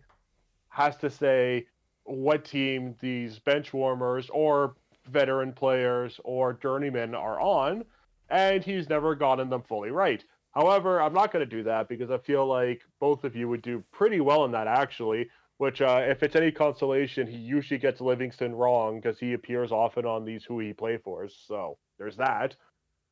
[0.69, 1.67] has to say
[2.05, 4.75] what team these bench warmers or
[5.09, 7.83] veteran players or journeymen are on,
[8.29, 10.23] and he's never gotten them fully right.
[10.53, 13.61] However, I'm not going to do that because I feel like both of you would
[13.61, 15.29] do pretty well in that actually.
[15.57, 20.05] Which, uh, if it's any consolation, he usually gets Livingston wrong because he appears often
[20.05, 21.29] on these who he play for.
[21.29, 22.55] So there's that.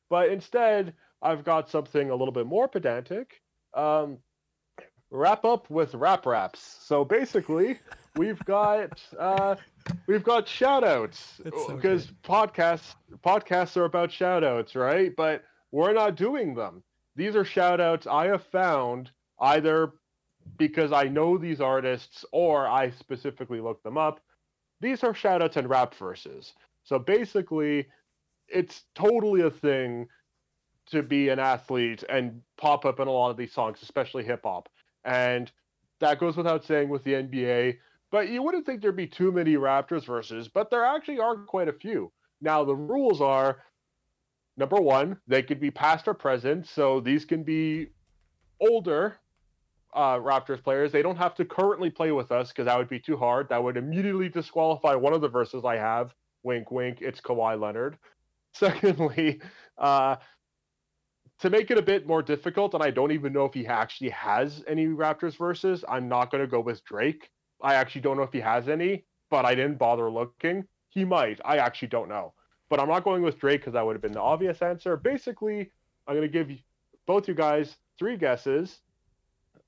[0.09, 3.41] But instead, I've got something a little bit more pedantic.
[3.73, 4.17] Um,
[5.11, 6.77] wrap up with rap raps.
[6.81, 7.77] So basically,
[8.15, 9.55] we've got uh,
[10.07, 15.13] we've got shout outs because so podcasts podcasts are about shout outs, right?
[15.15, 16.83] But we're not doing them.
[17.15, 19.93] These are shout outs I have found either
[20.57, 24.19] because I know these artists or I specifically looked them up.
[24.79, 26.53] These are shout outs and rap verses.
[26.83, 27.87] So basically,
[28.47, 30.07] it's totally a thing
[30.87, 34.41] to be an athlete and pop up in a lot of these songs, especially hip
[34.43, 34.67] hop.
[35.03, 35.51] And
[35.99, 37.77] that goes without saying with the NBA.
[38.11, 41.69] But you wouldn't think there'd be too many Raptors verses, but there actually are quite
[41.69, 42.11] a few.
[42.41, 43.63] Now the rules are
[44.57, 47.87] number one, they could be past or present, so these can be
[48.59, 49.17] older
[49.93, 50.91] uh, Raptors players.
[50.91, 53.49] They don't have to currently play with us because that would be too hard.
[53.49, 56.13] That would immediately disqualify one of the verses I have.
[56.43, 56.99] Wink, wink.
[57.01, 57.97] It's Kawhi Leonard.
[58.53, 59.41] Secondly,
[59.77, 60.17] uh,
[61.39, 64.09] to make it a bit more difficult, and I don't even know if he actually
[64.09, 67.29] has any Raptors verses, I'm not going to go with Drake.
[67.61, 70.65] I actually don't know if he has any, but I didn't bother looking.
[70.89, 71.39] He might.
[71.45, 72.33] I actually don't know.
[72.71, 74.95] But I'm not going with Drake because that would have been the obvious answer.
[74.95, 75.69] Basically,
[76.07, 76.57] I'm going to give
[77.05, 78.79] both you guys three guesses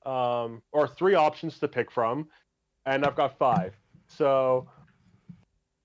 [0.06, 2.26] um, or three options to pick from,
[2.86, 3.74] and I've got five.
[4.08, 4.70] So,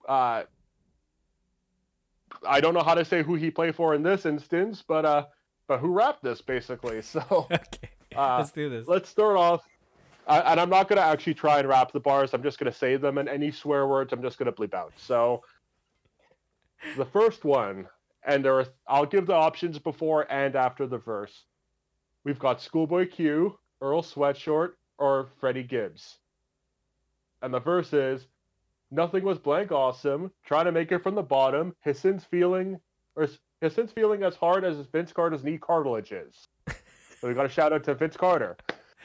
[0.08, 0.44] uh,
[2.48, 5.26] I don't know how to say who he played for in this instance, but uh,
[5.68, 7.02] but who rapped this basically?
[7.02, 8.88] So, okay, uh, let's do this.
[8.88, 9.68] Let's start off.
[10.26, 12.34] Uh, and I'm not going to actually try and rap the bars.
[12.34, 14.74] I'm just going to say them, and any swear words, I'm just going to bleep
[14.74, 14.94] out.
[14.96, 15.44] So,
[16.98, 17.88] the first one,
[18.24, 21.46] and there are, I'll give the options before and after the verse.
[22.24, 26.20] We've got Schoolboy Q, Earl Sweatshirt, or Freddie Gibbs.
[27.42, 28.28] And the verse is,
[28.92, 32.80] Nothing was blank awesome, trying to make it from the bottom, his sins feeling,
[33.16, 33.28] or
[33.62, 36.48] his sins feeling as hard as Vince Carter's knee cartilage is.
[37.22, 38.58] so we got a shout out to Vince Carter.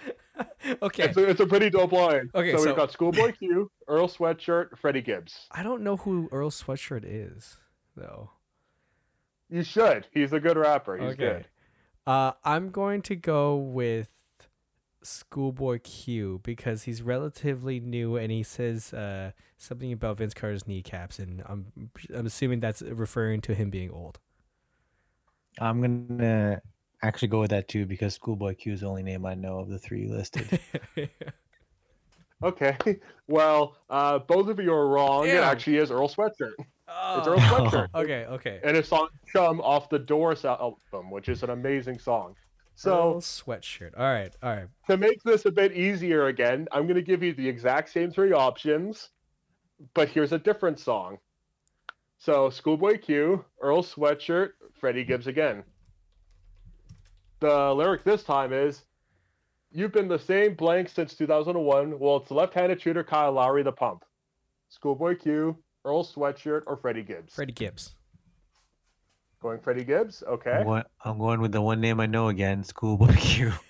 [0.83, 1.05] okay.
[1.05, 2.31] It's a, it's a, pretty dope line.
[2.35, 5.47] Okay, so, so we've got Schoolboy Q, Earl Sweatshirt, Freddie Gibbs.
[5.51, 7.59] I don't know who Earl Sweatshirt is,
[7.97, 8.30] though.
[9.51, 10.07] You should.
[10.12, 10.97] He's a good rapper.
[10.97, 11.16] He's okay.
[11.16, 11.47] good.
[12.07, 14.11] Uh, I'm going to go with
[15.05, 21.18] Schoolboy Q because he's relatively new and he says uh, something about Vince Carter's kneecaps,
[21.18, 24.18] and I'm I'm assuming that's referring to him being old.
[25.61, 26.61] I'm gonna
[27.03, 29.68] actually go with that too because Schoolboy Q is the only name I know of
[29.68, 30.59] the three listed.
[32.42, 32.76] okay,
[33.28, 35.26] well, uh, both of you are wrong.
[35.26, 35.36] Damn.
[35.36, 36.55] It actually is Earl Sweatshirt.
[36.89, 37.18] Oh.
[37.18, 37.89] It's Earl Sweatshirt.
[37.95, 38.61] okay, okay.
[38.62, 42.37] And it's song "Chum" off the Doris album, which is an amazing song.
[42.74, 43.93] So Earl sweatshirt.
[43.97, 44.68] All right, all right.
[44.89, 48.11] To make this a bit easier again, I'm going to give you the exact same
[48.11, 49.11] three options,
[49.95, 51.18] but here's a different song.
[52.18, 55.62] So Schoolboy Q, Earl Sweatshirt, Freddie Gibbs again.
[57.41, 58.85] The lyric this time is,
[59.70, 61.99] "You've been the same blank since 2001.
[61.99, 64.05] Well, it's left-handed shooter Kyle Lowry, the pump.
[64.68, 67.35] Schoolboy Q, Earl Sweatshirt, or Freddie Gibbs.
[67.35, 67.95] Freddie Gibbs.
[69.41, 70.22] Going Freddie Gibbs.
[70.26, 70.53] Okay.
[70.53, 73.53] I'm going, I'm going with the one name I know again, Schoolboy Q.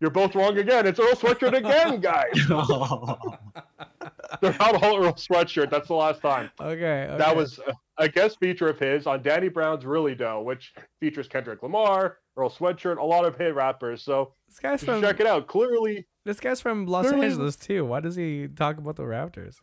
[0.00, 0.84] You're both wrong again.
[0.86, 2.32] It's Earl Sweatshirt again, guys.
[4.40, 5.70] They're not all Earl Sweatshirt.
[5.70, 6.50] That's the last time.
[6.60, 7.16] Okay, okay.
[7.18, 7.60] That was
[7.98, 12.50] a guest feature of his on Danny Brown's Really Doe, which features Kendrick Lamar, Earl
[12.50, 14.02] Sweatshirt, a lot of hit rappers.
[14.02, 15.46] So this guy's from check it out.
[15.46, 17.84] Clearly, this guy's from Los clearly, Angeles too.
[17.84, 19.56] Why does he talk about the Raptors?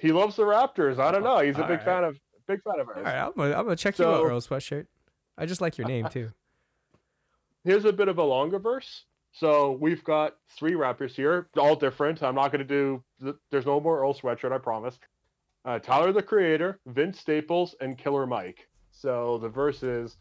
[0.00, 0.98] He loves the Raptors.
[0.98, 1.38] I don't know.
[1.38, 1.84] He's a big right.
[1.84, 2.98] fan of Big fan of ours.
[2.98, 4.86] All right, I'm gonna, I'm gonna check so, you out, Earl Sweatshirt.
[5.36, 6.30] I just like your name too.
[7.64, 9.04] Here's a bit of a longer verse.
[9.32, 12.22] So we've got three rappers here, all different.
[12.22, 13.34] I'm not going to do.
[13.50, 14.98] There's no more Earl Sweatshirt, I promise.
[15.64, 18.68] Uh, Tyler the Creator, Vince Staples, and Killer Mike.
[18.92, 20.16] So the verse is,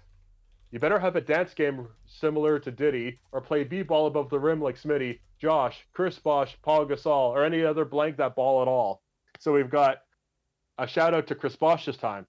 [0.71, 4.59] "You better have a dance game similar to Diddy, or play b-ball above the rim
[4.59, 9.03] like Smitty, Josh, Chris Bosh, Paul Gasol, or any other blank that ball at all."
[9.39, 9.99] So we've got
[10.77, 12.25] a shout out to Chris Bosh this time.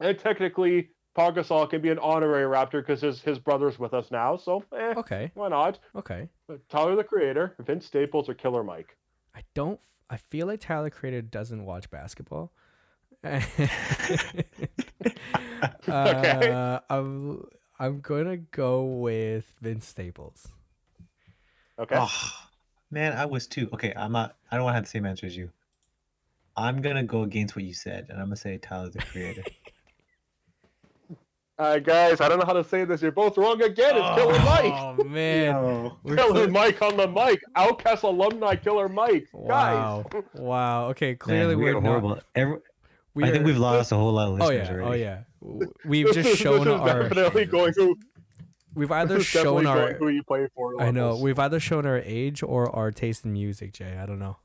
[0.00, 4.10] And technically, Paul Gasol can be an honorary Raptor because his his brother's with us
[4.10, 4.36] now.
[4.36, 5.78] So eh, okay, why not?
[5.94, 6.28] Okay.
[6.46, 8.96] But Tyler the Creator, Vince Staples, or Killer Mike.
[9.34, 9.80] I don't.
[10.10, 12.52] I feel like Tyler the Creator doesn't watch basketball.
[13.24, 13.68] okay.
[15.88, 17.46] Uh, I'm
[17.78, 20.48] I'm gonna go with Vince Staples.
[21.78, 21.96] Okay.
[21.98, 22.32] Oh,
[22.90, 23.68] man, I was too.
[23.72, 24.36] Okay, I'm not.
[24.50, 25.50] I don't want to have the same answer as you.
[26.56, 29.42] I'm gonna go against what you said, and I'm gonna say Tyler the Creator.
[31.58, 33.00] All right, guys, I don't know how to say this.
[33.00, 33.96] You're both wrong again.
[33.96, 34.74] It's oh, Killer Mike.
[34.74, 37.42] Oh man, Killer Mike on the mic.
[37.56, 39.28] OutKast alumni Killer Mike.
[39.32, 40.04] Wow.
[40.10, 40.22] Guys.
[40.34, 40.88] Wow.
[40.88, 42.08] Okay, clearly man, we're, horrible.
[42.10, 42.24] Not...
[42.34, 42.58] Every...
[43.14, 44.82] We I think we've lost a whole lot of listeners oh, yeah.
[44.82, 45.04] already.
[45.04, 45.68] Oh yeah.
[45.86, 47.04] We've just shown our.
[47.04, 47.96] Definitely going to.
[48.74, 50.80] We've either shown our who you play for.
[50.82, 51.16] I know.
[51.16, 53.96] We've either shown our age or our taste in music, Jay.
[53.96, 54.36] I don't know.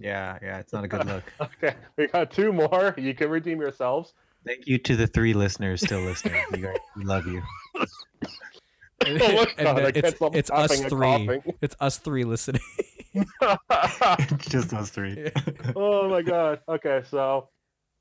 [0.00, 1.24] Yeah, yeah, it's not a good look.
[1.40, 2.94] okay, we got two more.
[2.96, 4.14] You can redeem yourselves.
[4.46, 6.42] Thank you to the three listeners still listening.
[6.52, 7.42] we, are, we love you.
[9.06, 11.40] and, oh, and it's, it's us three.
[11.60, 12.62] It's us three listening.
[14.38, 15.30] just us three.
[15.76, 16.60] oh my god.
[16.68, 17.48] Okay, so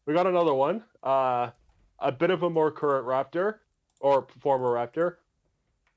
[0.05, 0.83] we got another one.
[1.03, 1.49] Uh,
[1.99, 3.55] a bit of a more current Raptor
[3.99, 5.15] or former Raptor.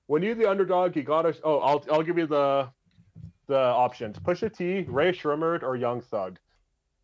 [0.06, 1.36] When you the underdog, you got us.
[1.44, 2.68] Oh, I'll I'll give you the
[3.46, 6.38] the options: Pusha T, Rae Sremmurd, or Young Thug.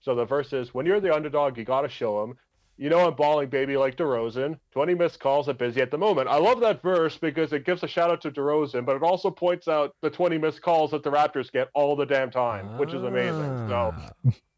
[0.01, 2.37] So the verse is: When you're the underdog, you gotta show them.
[2.81, 4.57] You know I'm balling, baby, like DeRozan.
[4.71, 6.29] 20 missed calls, I'm busy at the moment.
[6.29, 9.33] I love that verse because it gives a shout out to DeRozan, but it also
[9.33, 12.95] points out the 20 missed calls that the Raptors get all the damn time, which
[12.95, 13.69] is amazing.
[13.69, 14.11] So, Ah,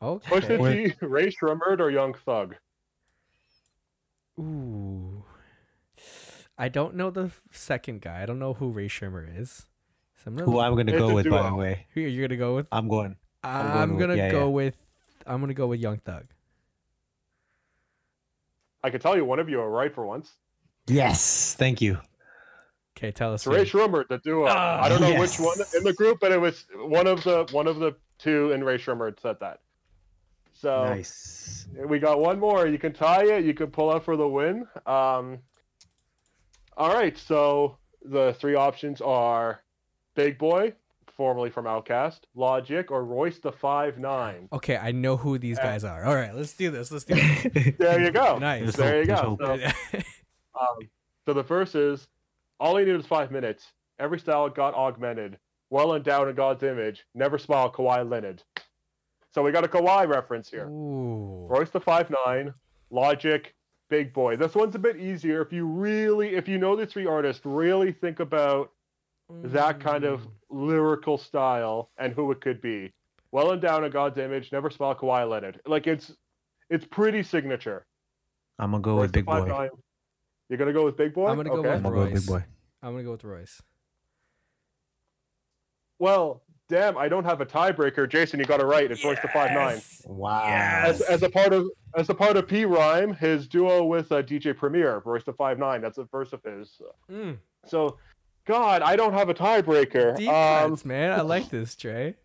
[0.03, 0.29] okay.
[0.29, 2.57] Pusha T, Rae Sremmurd, or Young Thug.
[4.39, 5.25] Ooh.
[6.59, 8.23] I don't know the second guy.
[8.23, 9.67] I don't know who Ray Shimmer is.
[10.23, 11.59] So I'm gonna, Who I'm gonna It's go a with, by the duo.
[11.59, 11.87] way.
[11.95, 12.67] who you're gonna go with?
[12.71, 13.17] I'm going.
[13.43, 14.45] I'm, going with- gonna yeah, go yeah.
[14.47, 14.77] with.
[15.27, 16.25] I'm gonna go with Young Thug.
[18.83, 20.33] I can tell you one of you are right for once.
[20.87, 21.99] Yes, thank you.
[22.97, 23.47] Okay, tell us.
[23.47, 23.79] It's Ray who.
[23.79, 24.47] Shrummer, the duo.
[24.49, 25.39] Ah, I don't know yes.
[25.39, 28.53] which one in the group, but it was one of the one of the two
[28.53, 29.61] in Rae Sremmurd said that.
[30.53, 31.67] So Nice.
[31.87, 32.67] we got one more.
[32.67, 33.45] You can tie it.
[33.45, 34.67] You can pull out for the win.
[34.85, 35.39] Um,
[36.77, 37.17] all right.
[37.17, 39.61] So the three options are
[40.15, 40.73] Big Boi,
[41.17, 44.49] formerly from OutKast, Logic, or Royce the Five Nine.
[44.53, 45.65] Okay, I know who these Yeah.
[45.65, 46.05] guys are.
[46.05, 46.91] All right, let's do this.
[46.91, 47.75] Let's do this.
[47.79, 48.39] There you go.
[48.39, 48.75] nice.
[48.77, 49.37] There you go.
[49.41, 49.53] So,
[50.61, 50.79] um,
[51.27, 52.09] so the first is
[52.59, 53.73] all he needed is five minutes.
[53.99, 55.39] Every style got augmented.
[55.71, 57.05] Well endowed in God's image.
[57.15, 58.43] Never smile Kawhi Leonard.
[59.33, 60.69] So we got a Kawhi reference here.
[60.69, 61.47] Ooh.
[61.49, 62.53] Royce the five nine,
[62.91, 63.55] Logic,
[63.89, 64.37] Big Boi.
[64.37, 67.93] This one's a bit easier if you really, if you know the three artists, really
[67.93, 68.73] think about
[69.45, 70.31] that kind of Mm.
[70.51, 72.93] lyrical style and who it could be.
[73.33, 74.51] Well and down in God's image.
[74.51, 75.61] Never smile Kawhi Leonard.
[75.67, 76.13] Like it's,
[76.69, 77.87] it's pretty signature.
[78.59, 79.41] I'm gonna go Royce with Big Boi.
[79.41, 79.69] 5'9".
[80.49, 81.29] You're gonna go with Big Boi.
[81.29, 81.69] I'm gonna go okay.
[81.69, 82.27] with I'm gonna go with Royce.
[82.27, 82.45] Big Boi.
[82.83, 83.63] I'm gonna go with Royce.
[85.99, 88.09] Well, damn, I don't have a tiebreaker.
[88.09, 88.91] Jason, you got it right.
[88.91, 89.77] It's Royce the five nine.
[89.77, 90.03] Yes!
[90.07, 90.45] Wow.
[90.47, 91.67] As, as a part of
[91.97, 95.81] as a part of PRhyme, his duo with uh, DJ Premier, Royce the five nine.
[95.83, 96.81] That's a verse of his.
[97.11, 97.37] Mm.
[97.67, 97.99] So,
[98.51, 100.17] God, I don't have a tiebreaker.
[100.17, 101.13] Deep Um, cuts, man.
[101.13, 102.17] I like this, Trey.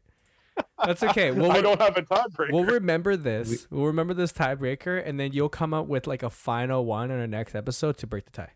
[0.84, 1.30] That's okay.
[1.36, 2.52] We'll, I don't have a tiebreaker.
[2.52, 3.68] we'll remember this.
[3.70, 7.20] We'll remember this tiebreaker, and then you'll come up with like a final one in
[7.20, 8.54] our next episode to break the tie.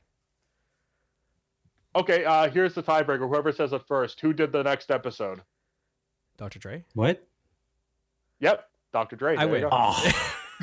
[1.96, 3.28] okay, uh, here's the tiebreaker.
[3.30, 4.20] Whoever says it first.
[4.22, 5.42] Who did the next episode?
[6.38, 6.58] Dr.
[6.58, 6.86] Dre.
[6.96, 7.24] What?
[8.40, 9.16] Yep, Dr.
[9.16, 9.36] Dre.
[9.38, 9.66] I win.
[9.72, 10.12] Oh.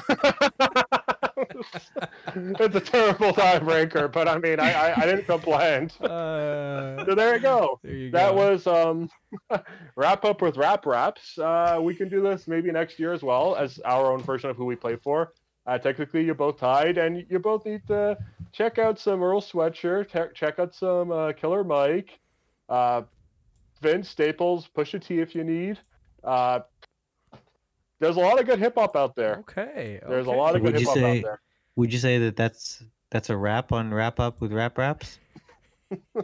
[2.35, 5.91] it's a terrible tiebreaker, but I mean, I I, I didn't complain.
[6.01, 7.81] Uh, So there you go.
[7.83, 8.37] there you that go.
[8.37, 9.09] was um
[9.97, 13.55] wrap up with rap raps uh we can do this maybe next year as well
[13.57, 15.33] as our own version of who we play for
[15.67, 18.17] uh technically you're both tied and you both need to
[18.53, 22.19] check out some earl sweatshirt te- check out some uh killer mike
[22.69, 23.03] uh
[23.83, 25.79] vince staples pusha t if you need
[26.25, 26.61] uh
[27.99, 30.01] there's a lot of good hip-hop out there okay.
[30.09, 31.41] there's a lot of Would good hip-hop out there
[31.77, 35.19] Would you say that that's that's a wrap on wrap up with rap raps?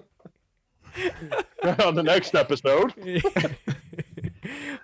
[1.87, 2.93] on the next episode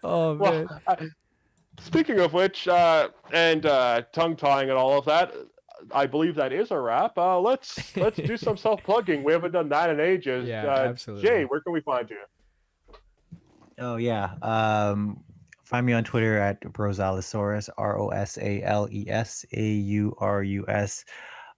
[0.03, 0.66] oh man.
[0.66, 1.09] Well, I-
[1.80, 5.34] speaking of which, uh, and uh, tongue tying and all of that,
[5.93, 7.16] I believe that is a wrap.
[7.16, 9.22] Uh, let's let's do some self plugging.
[9.22, 10.47] We haven't done that in ages.
[10.47, 11.28] Yeah, uh, absolutely.
[11.28, 12.18] Jay, where can we find you?
[13.78, 14.34] Oh yeah.
[14.43, 15.22] Um,
[15.69, 17.69] find me on Twitter at Rosalesaurus.
[17.77, 21.05] R O S A L E S A U R U S.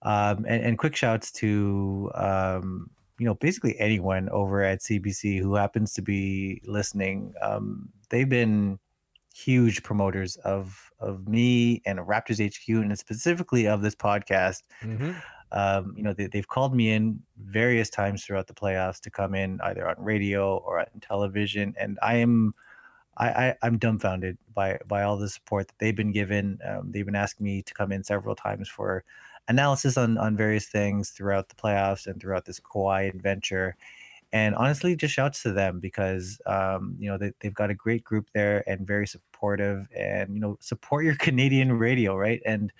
[0.02, 5.54] Um, and, and quick shouts to um, you know basically anyone over at CBC who
[5.54, 7.34] happens to be listening.
[7.40, 8.78] Um, they've been
[9.32, 14.62] huge promoters of of me and Raptors HQ and specifically of this podcast.
[14.82, 15.22] Mhm.
[15.52, 19.34] Um, you know, they, they've called me in various times throughout the playoffs to come
[19.34, 22.54] in either on radio or on television, and I am,
[23.20, 26.58] I, I I'm dumbfounded by by all the support that they've been given.
[26.68, 29.04] Um, they've been asking me to come in several times for
[29.48, 33.76] analysis on on various things throughout the playoffs and throughout this Kawhi adventure.
[34.32, 38.04] And honestly, just shouts to them because um, you know they, they've got a great
[38.04, 42.42] group there and very supportive, and you know support your Canadian radio, right?
[42.46, 42.72] And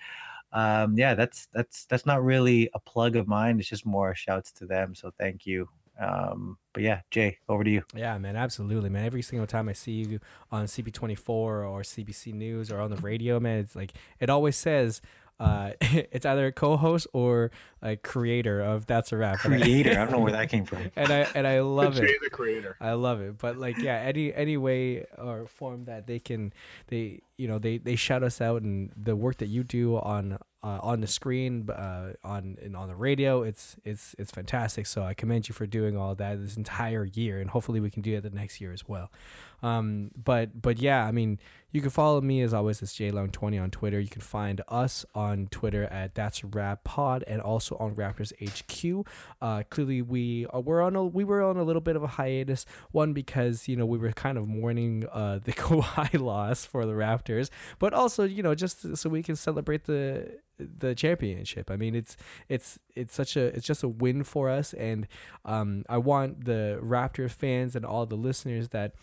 [0.53, 4.51] um yeah that's that's that's not really a plug of mine it's just more shouts
[4.51, 5.69] to them so thank you
[6.01, 9.05] um but yeah jay over to you Yeah, man, absolutely, man.
[9.05, 10.19] Every single time I see you
[10.51, 15.01] on CP24 or CBC News or on the radio, man, it's like it always says
[15.39, 17.49] uh, it's either a co-host or
[17.81, 19.39] a creator of That's a Wrap.
[19.39, 22.21] Creator i don't know where that came from and I and I love Jay, it.
[22.23, 22.77] the creator.
[22.79, 23.37] I love it.
[23.39, 26.53] But like, yeah, any any way or form that they can,
[26.87, 30.37] they you know they they shout us out and the work that you do on
[30.63, 33.41] uh, on the screen, uh, on and on the radio.
[33.41, 34.85] It's it's it's fantastic.
[34.85, 38.03] So I commend you for doing all that this entire year, and hopefully we can
[38.03, 39.11] do it the next year as well.
[39.63, 41.39] Um, but but yeah, I mean,
[41.71, 42.81] you can follow me as always.
[42.81, 43.99] It's JLone20 on Twitter.
[43.99, 49.07] You can find us on Twitter at That's Rap Pod and also on Raptors HQ.
[49.41, 52.07] Uh, clearly, we uh, we're on a we were on a little bit of a
[52.07, 52.65] hiatus.
[52.91, 56.93] One because you know we were kind of mourning uh, the Kawhi loss for the
[56.93, 57.30] Raptors,
[57.79, 61.71] but also you know just so we can celebrate the the championship.
[61.71, 62.17] I mean, it's
[62.49, 65.07] it's it's such a it's just a win for us, and
[65.45, 68.93] um, I want the Raptors fans and all the listeners that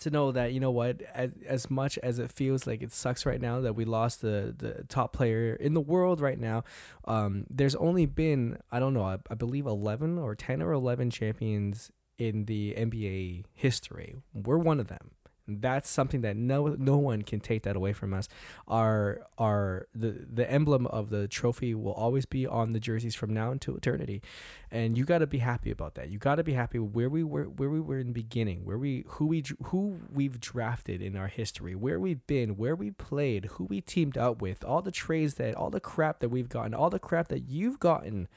[0.00, 3.24] to know that you know what as, as much as it feels like it sucks
[3.24, 6.64] right now that we lost the the top player in the world right now
[7.04, 11.10] um, there's only been i don't know I, I believe 11 or 10 or 11
[11.10, 14.16] champions in the nba history.
[14.32, 15.12] We're one of them
[15.48, 18.28] that's something that no no one can take that away from us.
[18.68, 23.32] Our our the the emblem of the trophy will always be on the jerseys from
[23.32, 24.22] now until eternity,
[24.70, 26.10] and you got to be happy about that.
[26.10, 28.78] You got to be happy where we were where we were in the beginning, where
[28.78, 33.46] we who we who we've drafted in our history, where we've been, where we played,
[33.56, 36.74] who we teamed up with, all the trades that all the crap that we've gotten,
[36.74, 38.28] all the crap that you've gotten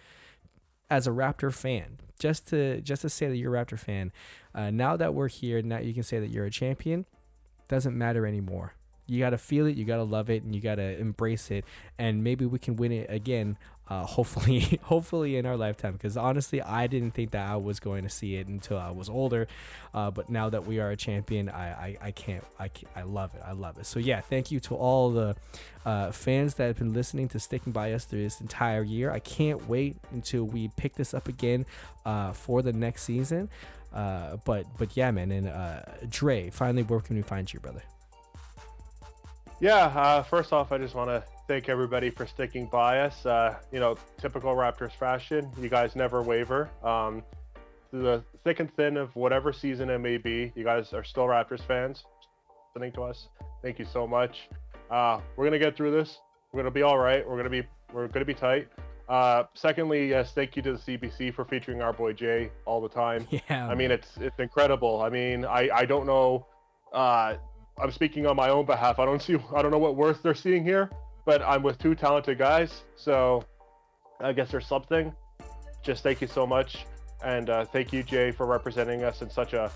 [0.90, 1.98] as a Raptor fan.
[2.20, 4.12] Just to just to say that you're a Raptor fan,
[4.54, 7.06] uh, now that we're here, now you can say that you're a champion.
[7.68, 8.74] Doesn't matter anymore.
[9.08, 11.66] You gotta feel it, you gotta love it, and you gotta embrace it.
[11.98, 16.62] And maybe we can win it again uh, hopefully hopefully in our lifetime because honestly
[16.62, 19.48] i didn't think that i was going to see it until i was older
[19.94, 23.04] uh, but now that we are a champion I, I, I can't I, can't, I
[23.04, 25.36] love it i love it so yeah thank you to all the
[25.86, 29.20] uh, fans that have been listening to sticking by us through this entire year i
[29.20, 31.66] can't wait until we pick this up again
[32.06, 33.50] uh, for the next season
[33.94, 37.84] uh, but but yeah man and uh, dre finally where can we find you brother
[39.60, 43.26] yeah first off i just want to thank everybody for sticking by us.
[43.26, 46.70] Uh, you know, typical Raptors fashion, you guys never waver.
[46.84, 47.24] Um,
[47.92, 51.26] through the thick and thin of whatever season it may be, you guys are still
[51.26, 52.04] Raptors fans
[52.74, 53.30] listening to us.
[53.62, 54.50] Thank you so much.
[54.90, 56.20] Uh, we're gonna get through this.
[56.52, 57.28] We're gonna be all right.
[57.28, 58.68] We're gonna be we're gonna be tight.
[59.08, 62.90] Uh, secondly, yes, thank you to the CBC for featuring our boy Jay all the
[62.90, 63.28] time.
[63.50, 63.68] Yeah.
[63.68, 65.02] I mean, it's it's incredible.
[65.02, 66.48] I mean, I I don't know.
[66.92, 67.36] Uh,
[67.80, 69.00] I'm speaking on my own behalf.
[69.00, 69.38] I don't see.
[69.54, 70.90] I don't know what worth they're seeing here,
[71.26, 73.44] but I'm with two talented guys, so
[74.22, 75.14] I guess there's something.
[75.84, 76.86] Just thank you so much,
[77.24, 79.72] and uh, thank you, Jay, for representing us in such a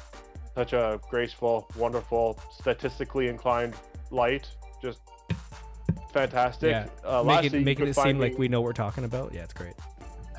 [0.56, 3.76] such a graceful, wonderful, statistically inclined
[4.12, 4.48] light.
[4.82, 5.00] Just
[6.14, 6.72] fantastic.
[6.72, 6.88] Yeah.
[7.04, 8.30] Uh, Make it, making it seem me...
[8.30, 9.34] like we know what we're talking about.
[9.34, 9.76] Yeah, it's great.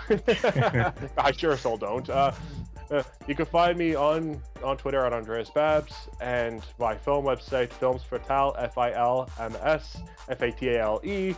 [1.19, 2.09] I sure as hell don't.
[2.09, 2.33] Uh,
[3.27, 8.03] you can find me on on Twitter at Andreas Babs and my film website, Films
[8.03, 11.35] Fatale, F I L M S F A T A L E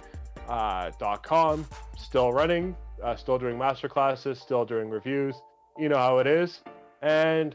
[0.48, 1.66] uh, dot com.
[1.96, 5.36] Still running, uh, still doing master classes, still doing reviews.
[5.78, 6.60] You know how it is.
[7.02, 7.54] And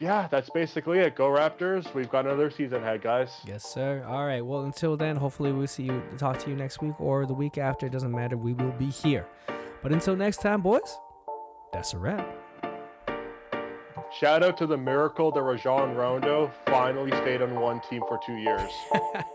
[0.00, 1.14] yeah, that's basically it.
[1.14, 1.92] Go Raptors.
[1.94, 3.30] We've got another season ahead, guys.
[3.46, 4.04] Yes, sir.
[4.08, 4.44] All right.
[4.44, 7.56] Well, until then, hopefully we'll see you, talk to you next week or the week
[7.56, 7.86] after.
[7.86, 8.36] It doesn't matter.
[8.36, 9.26] We will be here.
[9.82, 10.98] But until next time, boys,
[11.72, 12.41] that's a wrap.
[14.18, 18.36] Shout out to the miracle that Rajon Rondo finally stayed on one team for two
[18.36, 18.70] years.